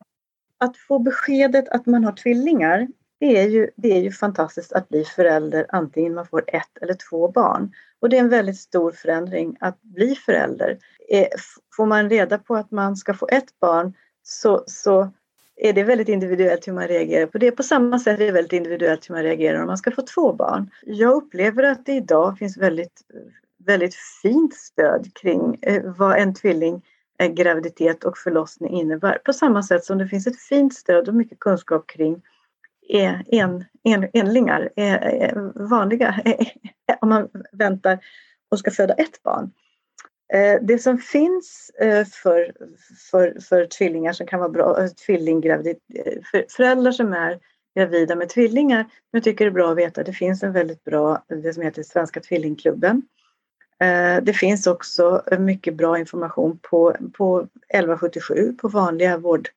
[0.58, 2.88] Att få beskedet att man har tvillingar,
[3.20, 6.94] det är ju, det är ju fantastiskt att bli förälder antingen man får ett eller
[7.10, 7.72] två barn.
[8.00, 10.78] Och det är en väldigt stor förändring att bli förälder.
[11.08, 11.28] Eh,
[11.76, 15.10] får man reda på att man ska få ett barn så, så
[15.56, 17.50] är det väldigt individuellt hur man reagerar på det.
[17.50, 20.32] På samma sätt är det väldigt individuellt hur man reagerar om man ska få två
[20.32, 20.70] barn.
[20.82, 23.02] Jag upplever att det idag finns väldigt,
[23.66, 26.82] väldigt fint stöd kring eh, vad en tvilling
[27.18, 29.18] eh, graviditet och förlossning innebär.
[29.24, 32.22] På samma sätt som det finns ett fint stöd och mycket kunskap kring
[32.88, 34.70] eh, en, en, enlingar,
[35.68, 36.22] vanliga,
[37.00, 37.98] om man väntar
[38.50, 39.50] och ska föda ett barn.
[40.62, 41.70] Det som finns
[42.22, 42.52] för,
[43.10, 45.76] för, för tvillingar som kan vara bra, tvillinggravid,
[46.30, 47.38] för föräldrar som är
[47.76, 50.84] gravida med tvillingar, men tycker det är bra att veta att det finns en väldigt
[50.84, 53.02] bra, det som heter Svenska tvillingklubben.
[53.80, 59.48] Eh, det finns också mycket bra information på, på 1177 på vanliga vård,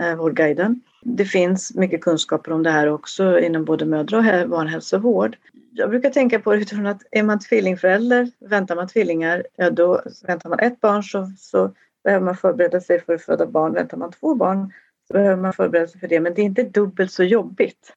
[0.00, 0.80] eh, Vårdguiden.
[1.02, 5.36] Det finns mycket kunskaper om det här också inom både mödra och barnhälsovård.
[5.72, 10.02] Jag brukar tänka på det utifrån att är man tvillingförälder, väntar man tvillingar, ja då
[10.26, 11.72] väntar man ett barn så, så
[12.04, 13.72] behöver man förbereda sig för att föda barn.
[13.72, 14.72] Väntar man två barn
[15.08, 16.20] så behöver man förbereda sig för det.
[16.20, 17.92] Men det är inte dubbelt så jobbigt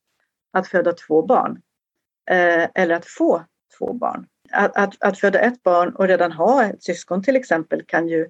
[0.53, 1.61] att föda två barn.
[2.30, 3.43] Eh, eller att få
[3.78, 4.26] två barn.
[4.51, 8.21] Att, att, att, föda ett barn och redan ha ett syskon till exempel kan ju,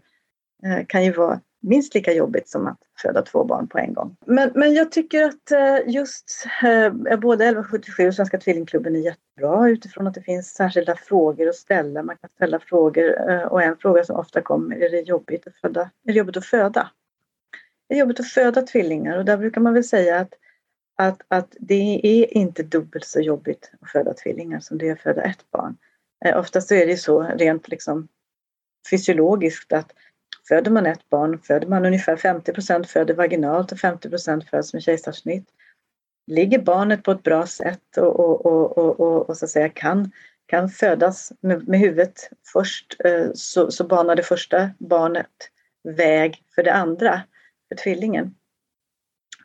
[0.66, 4.16] eh, kan ju vara minst lika jobbigt som att föda två barn på en gång.
[4.26, 9.70] Men, men jag tycker att eh, just eh, både 1177 och Svenska Tvillingklubben är jättebra
[9.70, 12.04] utifrån att det finns särskilda frågor att ställa.
[12.04, 13.16] Man kan ställa frågor
[13.52, 15.82] och en fråga som ofta kommer är det jobbigt att föda?
[15.82, 16.90] Är det jobbigt att föda?
[17.90, 20.34] Det är jobbigt att föda tvillingar och där brukar man väl säga att,
[20.96, 25.00] att, att det är inte dubbelt så jobbigt att föda tvillingar som det är att
[25.00, 25.78] föda ett barn.
[26.26, 28.08] Eh, oftast så är det ju så rent liksom
[28.90, 29.94] fysiologiskt att
[30.50, 34.74] Föder man ett barn föder man ungefär 50 procent föder vaginalt och 50 procent föds
[34.74, 35.50] med kejsarsnitt.
[36.28, 40.12] Ligger barnet på ett bra sätt och, och, och, och, och så att säga kan,
[40.46, 45.50] kan födas med, med huvudet först eh, så, så banar det första barnet
[45.84, 47.22] väg för det andra,
[47.70, 48.36] för tvillingen.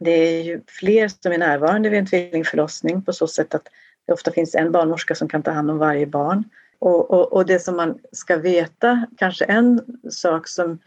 [0.01, 3.69] Det är ju fler som är närvarande vid en tvillingförlossning på så sätt att
[4.07, 6.45] det ofta finns en barnmorska som kan ta hand om varje barn.
[6.85, 9.81] Och, och, och, det som man ska veta, kanske en
[10.11, 10.79] sak som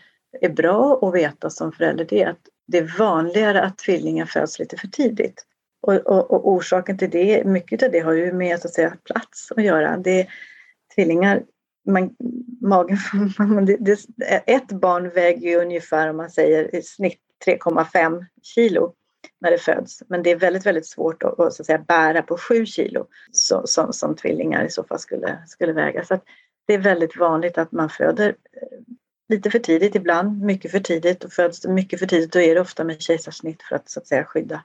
[0.42, 4.60] är bra att veta som förälder, det är att det är vanligare att tvillingar föds
[4.60, 5.46] lite för tidigt.
[5.82, 8.94] Och, och, och orsaken till det, mycket av det har ju med så att säga,
[9.04, 9.98] plats att göra.
[9.98, 10.28] Det,
[10.96, 11.44] tvillingar,
[11.88, 12.16] man,
[12.62, 12.98] magen,
[13.66, 18.94] det, det, ett barn väger ju ungefär, om man säger i snitt 3,5 kilo
[19.42, 20.04] när det föds.
[20.08, 23.08] Men det är väldigt, väldigt svårt att, att, så att säga, bära på 7 kilo
[23.32, 26.06] så, som, som tvillingar i så fall skulle, skulle väga.
[26.06, 26.20] Så
[26.68, 28.94] det är väldigt vanligt att man föder eh,
[29.30, 32.56] lite för tidigt ibland, mycket för tidigt och föds det mycket för tidigt då är
[32.56, 34.64] det ofta med kejsarsnitt för att så att säga skydda,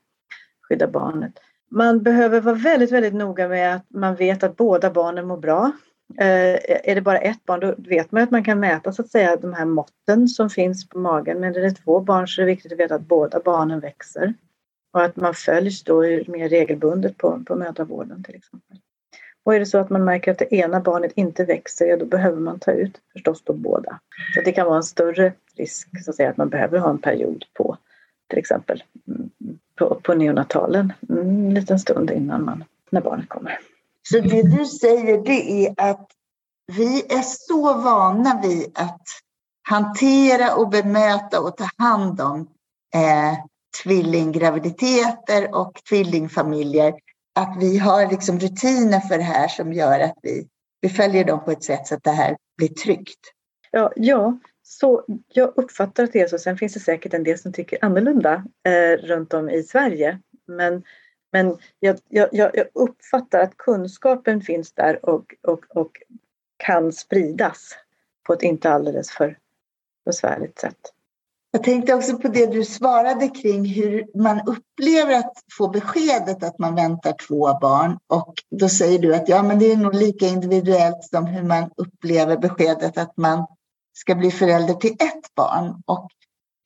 [0.68, 1.32] skydda barnet.
[1.70, 5.72] Man behöver vara väldigt, väldigt noga med att man vet att båda barnen mår bra.
[6.18, 6.58] Eh,
[6.90, 9.36] är det bara ett barn då vet man att man kan mäta så att säga
[9.36, 11.40] de här måtten som finns på magen.
[11.40, 14.34] Men är det två barn så är det viktigt att veta att båda barnen växer.
[14.92, 18.78] Och att man följs då mer regelbundet på, på mödravården till exempel.
[19.44, 22.04] Och är det så att man märker att det ena barnet inte växer, ja då
[22.04, 24.00] behöver man ta ut förstås på båda.
[24.34, 26.98] Så det kan vara en större risk så att, säga, att man behöver ha en
[26.98, 27.76] period på
[28.28, 29.30] till exempel mm,
[29.78, 33.58] på, på neonatalen mm, en liten stund innan man, när barnet kommer.
[34.02, 36.10] Så det du säger det är att
[36.76, 39.02] vi är så vana vid att
[39.62, 42.40] hantera och bemöta och ta hand om
[42.94, 43.38] eh,
[43.82, 46.94] tvillinggraviditeter och tvillingfamiljer.
[47.34, 50.48] Att vi har liksom rutiner för det här som gör att vi,
[50.80, 53.20] vi följer dem på ett sätt så att det här blir tryggt.
[53.70, 56.38] Ja, ja så jag uppfattar att det är så.
[56.38, 60.18] Sen finns det säkert en del som tycker annorlunda eh, runt om i Sverige.
[60.46, 60.82] Men,
[61.32, 65.90] men jag, jag, jag uppfattar att kunskapen finns där och, och, och
[66.56, 67.76] kan spridas
[68.26, 69.38] på ett inte alldeles för
[70.04, 70.92] besvärligt sätt.
[71.54, 76.58] Jag tänkte också på det du svarade kring hur man upplever att få beskedet att
[76.58, 77.98] man väntar två barn.
[78.06, 81.70] Och då säger du att ja, men det är nog lika individuellt som hur man
[81.76, 83.46] upplever beskedet att man
[83.98, 85.82] ska bli förälder till ett barn.
[85.86, 86.08] Och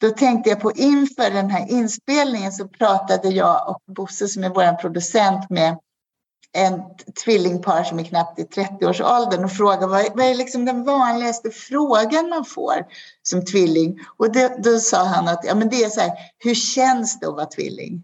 [0.00, 4.48] då tänkte jag på inför den här inspelningen så pratade jag och Bosse som är
[4.48, 5.78] vår producent med
[6.56, 6.82] en
[7.24, 12.28] tvillingpar som är knappt i 30-årsåldern och frågade vad, vad är liksom den vanligaste frågan
[12.28, 12.86] man får
[13.22, 13.98] som tvilling?
[14.16, 17.28] Och det, då sa han att ja, men det är så här, hur känns det
[17.28, 18.02] att vara tvilling?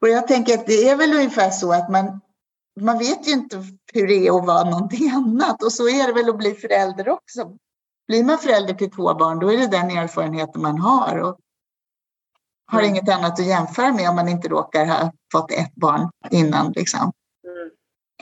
[0.00, 2.20] Och jag tänker att det är väl ungefär så att man,
[2.80, 6.12] man vet ju inte hur det är att vara någonting annat och så är det
[6.12, 7.56] väl att bli förälder också.
[8.08, 11.38] Blir man förälder till två barn då är det den erfarenheten man har och
[12.66, 12.90] har mm.
[12.90, 16.72] inget annat att jämföra med om man inte råkar ha fått ett barn innan.
[16.72, 17.12] Liksom.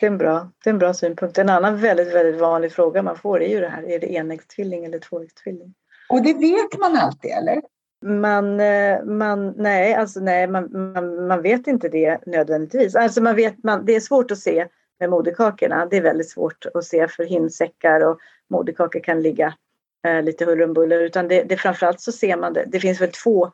[0.00, 1.38] Det är, en bra, det är en bra synpunkt.
[1.38, 4.84] En annan väldigt, väldigt vanlig fråga man får är ju det här, är det enäggstvilling
[4.84, 5.74] eller tvåäggstvilling?
[6.08, 7.62] Och det vet man alltid eller?
[8.04, 12.94] Man, eh, man, nej, alltså nej, man, man, man vet inte det nödvändigtvis.
[12.94, 14.66] Alltså man vet, man, det är svårt att se
[15.00, 15.86] med moderkakorna.
[15.86, 18.18] Det är väldigt svårt att se för hinsäckar och
[18.50, 19.54] moderkakor kan ligga
[20.06, 21.00] eh, lite huller om buller.
[21.00, 22.64] Utan det, det framförallt så ser man det.
[22.66, 23.52] Det finns väl två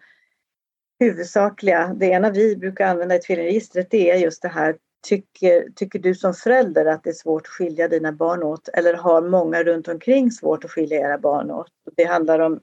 [1.00, 5.98] huvudsakliga, det ena vi brukar använda i tvillingregistret det är just det här Tycker, tycker
[5.98, 9.62] du som förälder att det är svårt att skilja dina barn åt eller har många
[9.62, 11.70] runt omkring svårt att skilja era barn åt?
[11.96, 12.60] Det handlar om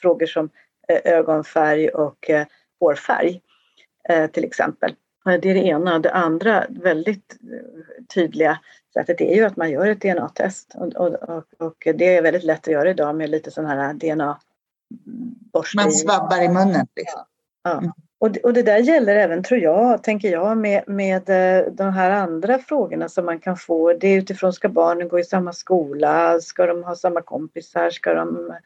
[0.00, 0.50] frågor som
[0.88, 2.46] eh, ögonfärg och eh,
[2.80, 3.40] hårfärg
[4.08, 4.94] eh, till exempel.
[5.24, 5.98] Det är det ena.
[5.98, 7.36] Det andra väldigt
[8.14, 8.60] tydliga
[8.94, 12.68] sättet är ju att man gör ett DNA-test och, och, och, det är väldigt lätt
[12.68, 15.76] att göra idag med lite sån här DNA-borste.
[15.76, 16.86] Man svabbar i munnen.
[16.96, 17.20] Liksom.
[17.62, 17.78] Ja.
[17.78, 17.92] Mm.
[18.20, 22.10] Och, och det där gäller även, tror jag, tänker jag, med, med eh, de här
[22.10, 23.92] andra frågorna som man kan få.
[23.92, 26.40] Det är utifrån, ska barnen gå i samma skola?
[26.40, 27.90] Ska de ha samma kompisar?
[27.90, 28.56] Ska de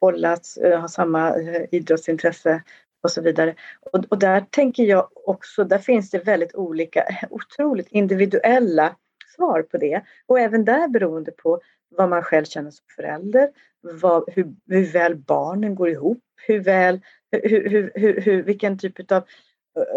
[0.00, 2.62] hålla, eh, ha samma eh, idrottsintresse?
[3.04, 3.54] och så vidare.
[3.92, 8.96] Och, och, där tänker jag också, där finns det väldigt olika, otroligt individuella
[9.36, 10.00] svar på det.
[10.26, 11.60] Och även där beroende på
[11.90, 17.00] vad man själv känner som förälder, vad, hur, hur väl barnen går ihop, hur väl,
[17.32, 19.24] hur, hur, hur, hur vilken typ av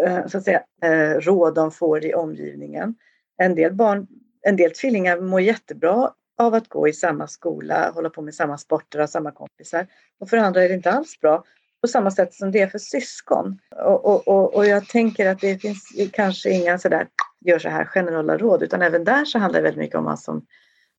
[0.04, 2.94] eh, eh, så att säga, eh, råd de får i omgivningen.
[3.36, 4.06] En del barn,
[4.42, 8.58] en del tvillingar mår jättebra av att gå i samma skola, hålla på med samma
[8.58, 9.86] sporter, ha samma kompisar.
[10.20, 11.44] Och för andra är det inte alls bra
[11.80, 13.58] på samma sätt som det är för syskon.
[13.76, 17.06] Och, och, och, och jag tänker att det finns kanske inga sådär,
[17.40, 20.18] gör så här generella råd, utan även där så handlar det väldigt mycket om vad,
[20.18, 20.46] som,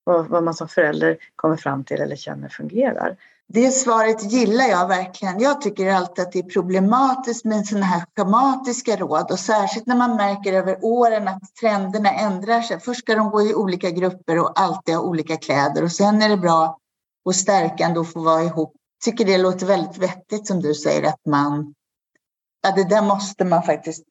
[0.09, 3.17] vad, vad man som förälder kommer fram till eller känner fungerar.
[3.47, 5.39] Det svaret gillar jag verkligen.
[5.39, 9.95] Jag tycker alltid att det är problematiskt med sådana här schematiska råd och särskilt när
[9.95, 12.79] man märker över åren att trenderna ändrar sig.
[12.79, 16.29] Först ska de gå i olika grupper och alltid ha olika kläder och sen är
[16.29, 16.77] det bra
[17.25, 21.25] och stärkande att få vara ihop tycker det låter väldigt vettigt som du säger att
[21.25, 21.73] man,
[22.63, 24.05] ja det där måste man faktiskt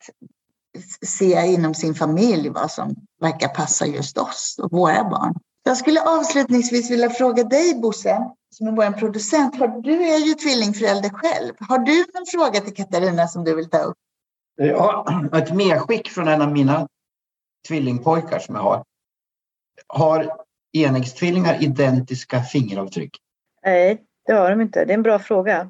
[1.07, 5.34] se inom sin familj vad som verkar passa just oss och våra barn.
[5.68, 9.58] Jag skulle avslutningsvis vilja fråga dig Bosse, som är vår producent.
[9.58, 11.54] Har, du är ju tvillingförälder själv.
[11.58, 13.96] Har du någon fråga till Katarina som du vill ta upp?
[14.56, 16.88] Ja, ett medskick från en av mina
[17.68, 18.84] tvillingpojkar som jag har.
[19.86, 20.36] Har
[20.72, 23.16] enäggstvillingar identiska fingeravtryck?
[23.64, 24.84] Nej, det har de inte.
[24.84, 25.60] Det är en bra fråga.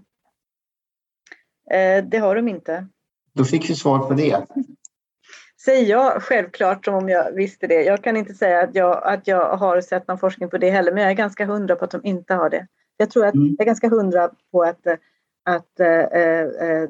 [1.70, 2.86] Eh, det har de inte.
[3.32, 4.46] Då fick vi svar på det.
[5.68, 7.82] Säger jag självklart som om jag visste det.
[7.82, 10.92] Jag kan inte säga att jag, att jag har sett någon forskning på det heller,
[10.92, 12.66] men jag är ganska hundra på att de inte har det.
[12.96, 13.48] Jag tror att mm.
[13.58, 14.86] jag är ganska hundra på att,
[15.44, 16.88] att äh, äh,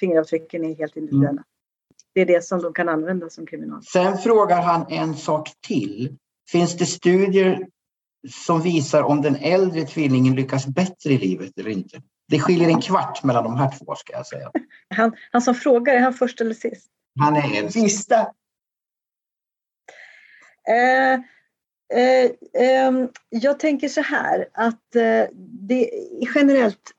[0.00, 1.30] fingeravtrycken är helt individuella.
[1.30, 1.44] Mm.
[2.14, 3.82] Det är det som de kan använda som kriminal.
[3.82, 6.16] Sen frågar han en sak till.
[6.50, 7.66] Finns det studier
[8.28, 12.02] som visar om den äldre tvillingen lyckas bättre i livet eller inte.
[12.28, 14.50] Det skiljer en kvart mellan de här två ska jag säga.
[14.94, 16.90] Han, han som frågar, är han först eller sist?
[17.20, 17.72] Han är äldst.
[17.72, 18.20] Sista.
[20.68, 21.12] Eh,
[21.98, 22.92] eh, eh,
[23.28, 25.90] jag tänker så här att eh, det,
[26.34, 26.90] generellt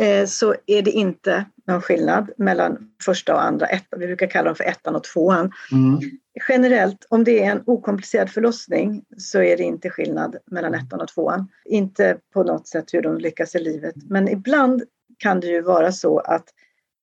[0.00, 4.00] eh, så är det inte någon skillnad mellan första och andra ettan.
[4.00, 5.52] Vi brukar kalla dem för ettan och tvåan.
[5.72, 6.00] Mm.
[6.48, 11.08] Generellt, om det är en okomplicerad förlossning så är det inte skillnad mellan ettan och
[11.08, 11.48] tvåan.
[11.64, 13.94] Inte på något sätt hur de lyckas i livet.
[14.08, 14.82] Men ibland
[15.18, 16.44] kan det ju vara så att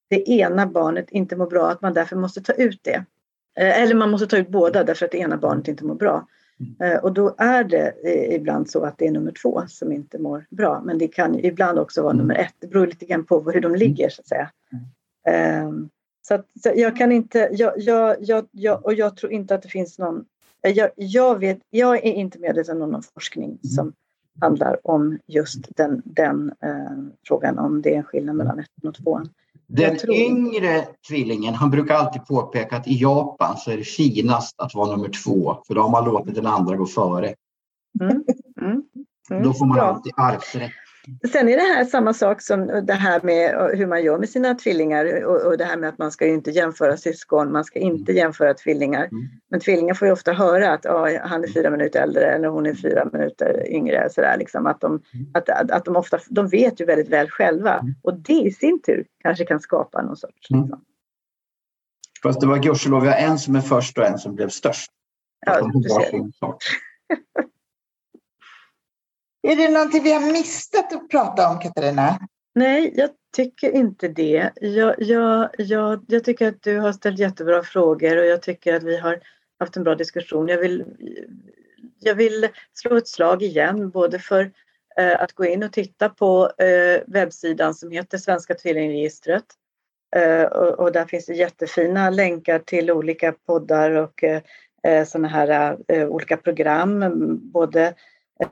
[0.10, 3.06] det ena barnet inte mår bra, att man därför måste ta ut det.
[3.58, 6.28] Eh, eller man måste ta ut båda därför att det ena barnet inte mår bra.
[6.60, 6.94] Mm.
[6.94, 7.94] Eh, och då är det
[8.36, 10.82] ibland så att det är nummer två som inte mår bra.
[10.86, 12.54] Men det kan ibland också vara nummer ett.
[12.60, 14.52] Det beror lite grann på hur de ligger så att säga.
[15.66, 15.90] Um,
[16.28, 19.62] så, att, så jag kan inte, jag, jag, jag, jag, och jag tror inte att
[19.62, 20.26] det finns någon,
[20.62, 23.60] jag, jag, vet, jag är inte medveten om någon forskning mm.
[23.62, 23.94] som
[24.42, 26.98] handlar om just den, den eh,
[27.28, 29.30] frågan om det är en skillnad mellan ettan och tvåan.
[29.68, 30.16] Den tror...
[30.16, 34.96] yngre tvillingen, han brukar alltid påpeka att i Japan så är det finast att vara
[34.96, 37.34] nummer två, för då har man låtit den andra gå före.
[38.02, 38.24] Mm.
[38.62, 38.84] Mm.
[39.32, 39.44] Mm.
[39.44, 39.84] Då får man Bra.
[39.86, 40.72] alltid arvsrätt.
[41.32, 44.56] Sen är det här samma sak som det här med hur man gör med sina
[44.56, 48.18] tvillingar och, det här med att man ska inte jämföra syskon, man ska inte mm.
[48.18, 49.04] jämföra tvillingar.
[49.04, 49.28] Mm.
[49.50, 52.66] Men tvillingar får ju ofta höra att oh, han är fyra minuter äldre eller hon
[52.66, 54.10] är fyra minuter yngre.
[54.12, 55.28] Så där, liksom, att, de, mm.
[55.34, 58.82] att, att, att de ofta de vet ju väldigt väl själva och det i sin
[58.82, 60.52] tur kanske kan skapa någon sorts...
[60.52, 60.62] Mm.
[60.62, 60.82] Liksom.
[62.24, 64.92] Fast det var gudskelov en som är först och en som blev störst.
[65.46, 66.22] Ja, du ser.
[69.48, 72.20] Är det någonting vi har missat att prata om, Katarina?
[72.56, 74.52] Nej, jag tycker inte det.
[74.56, 78.84] Jag, jag, jag, jag tycker att du har ställt jättebra frågor och jag tycker att
[78.84, 79.20] vi har
[79.60, 80.48] haft en bra diskussion.
[80.48, 80.86] Jag vill,
[82.00, 84.52] jag vill slå ett slag igen, både för
[84.98, 89.46] eh, att gå in och titta på eh, webbsidan som heter Svenska tvillingregistret.
[90.16, 94.42] Eh, och, och, där finns det jättefina länkar till olika poddar och eh,
[94.84, 97.06] eh sådana här eh, olika program,
[97.52, 97.94] både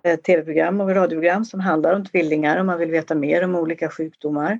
[0.03, 3.89] Eh, tv-program och radioprogram som handlar om tvillingar om man vill veta mer om olika
[3.89, 4.59] sjukdomar.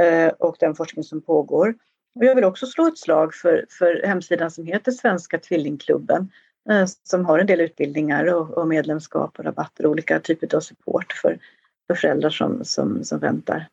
[0.00, 1.74] Eh, och den forskning som pågår.
[2.14, 6.30] Och jag vill också slå ett slag för, för hemsidan som heter Svenska Tvillingklubben
[6.70, 10.60] eh, som har en del utbildningar och, och medlemskap och rabatter och olika typer av
[10.60, 11.38] support för,
[11.86, 13.68] för föräldrar som, som, som väntar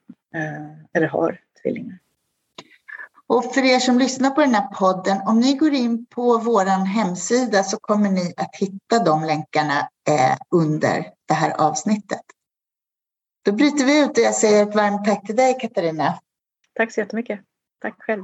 [0.93, 1.97] eller har tvillingar.
[3.27, 6.85] Och för er som lyssnar på den här podden, om ni går in på vår
[6.85, 12.21] hemsida så kommer ni att hitta de länkarna eh, under det här avsnittet.
[13.45, 16.19] Då bryter vi ut och jag säger ett varmt tack till dig Katarina.
[16.73, 17.39] Tack så jättemycket.
[17.81, 18.23] Tack själv.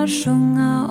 [0.00, 0.86] 的生啊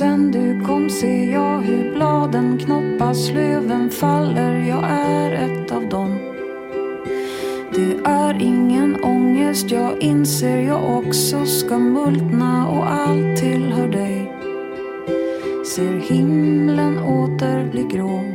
[0.00, 4.54] Sen du kom ser jag hur bladen knoppas, löven faller.
[4.68, 6.18] Jag är ett av dem.
[7.74, 14.32] Det är ingen ångest, jag inser jag också ska multna och allt tillhör dig
[15.66, 18.29] ser himlen åter bli grå.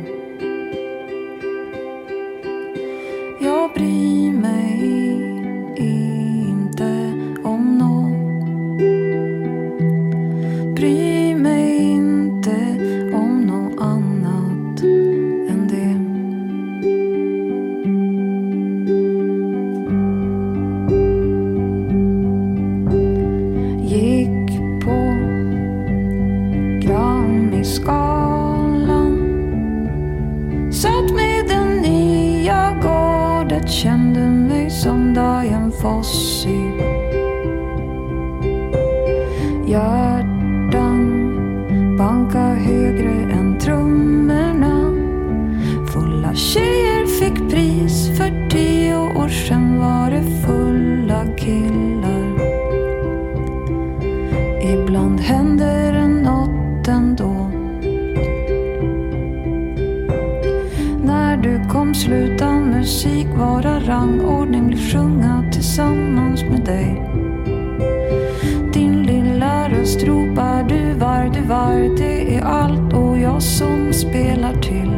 [73.36, 74.90] Jag som spelar till.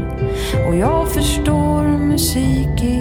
[0.69, 2.98] Och jag förstår musik i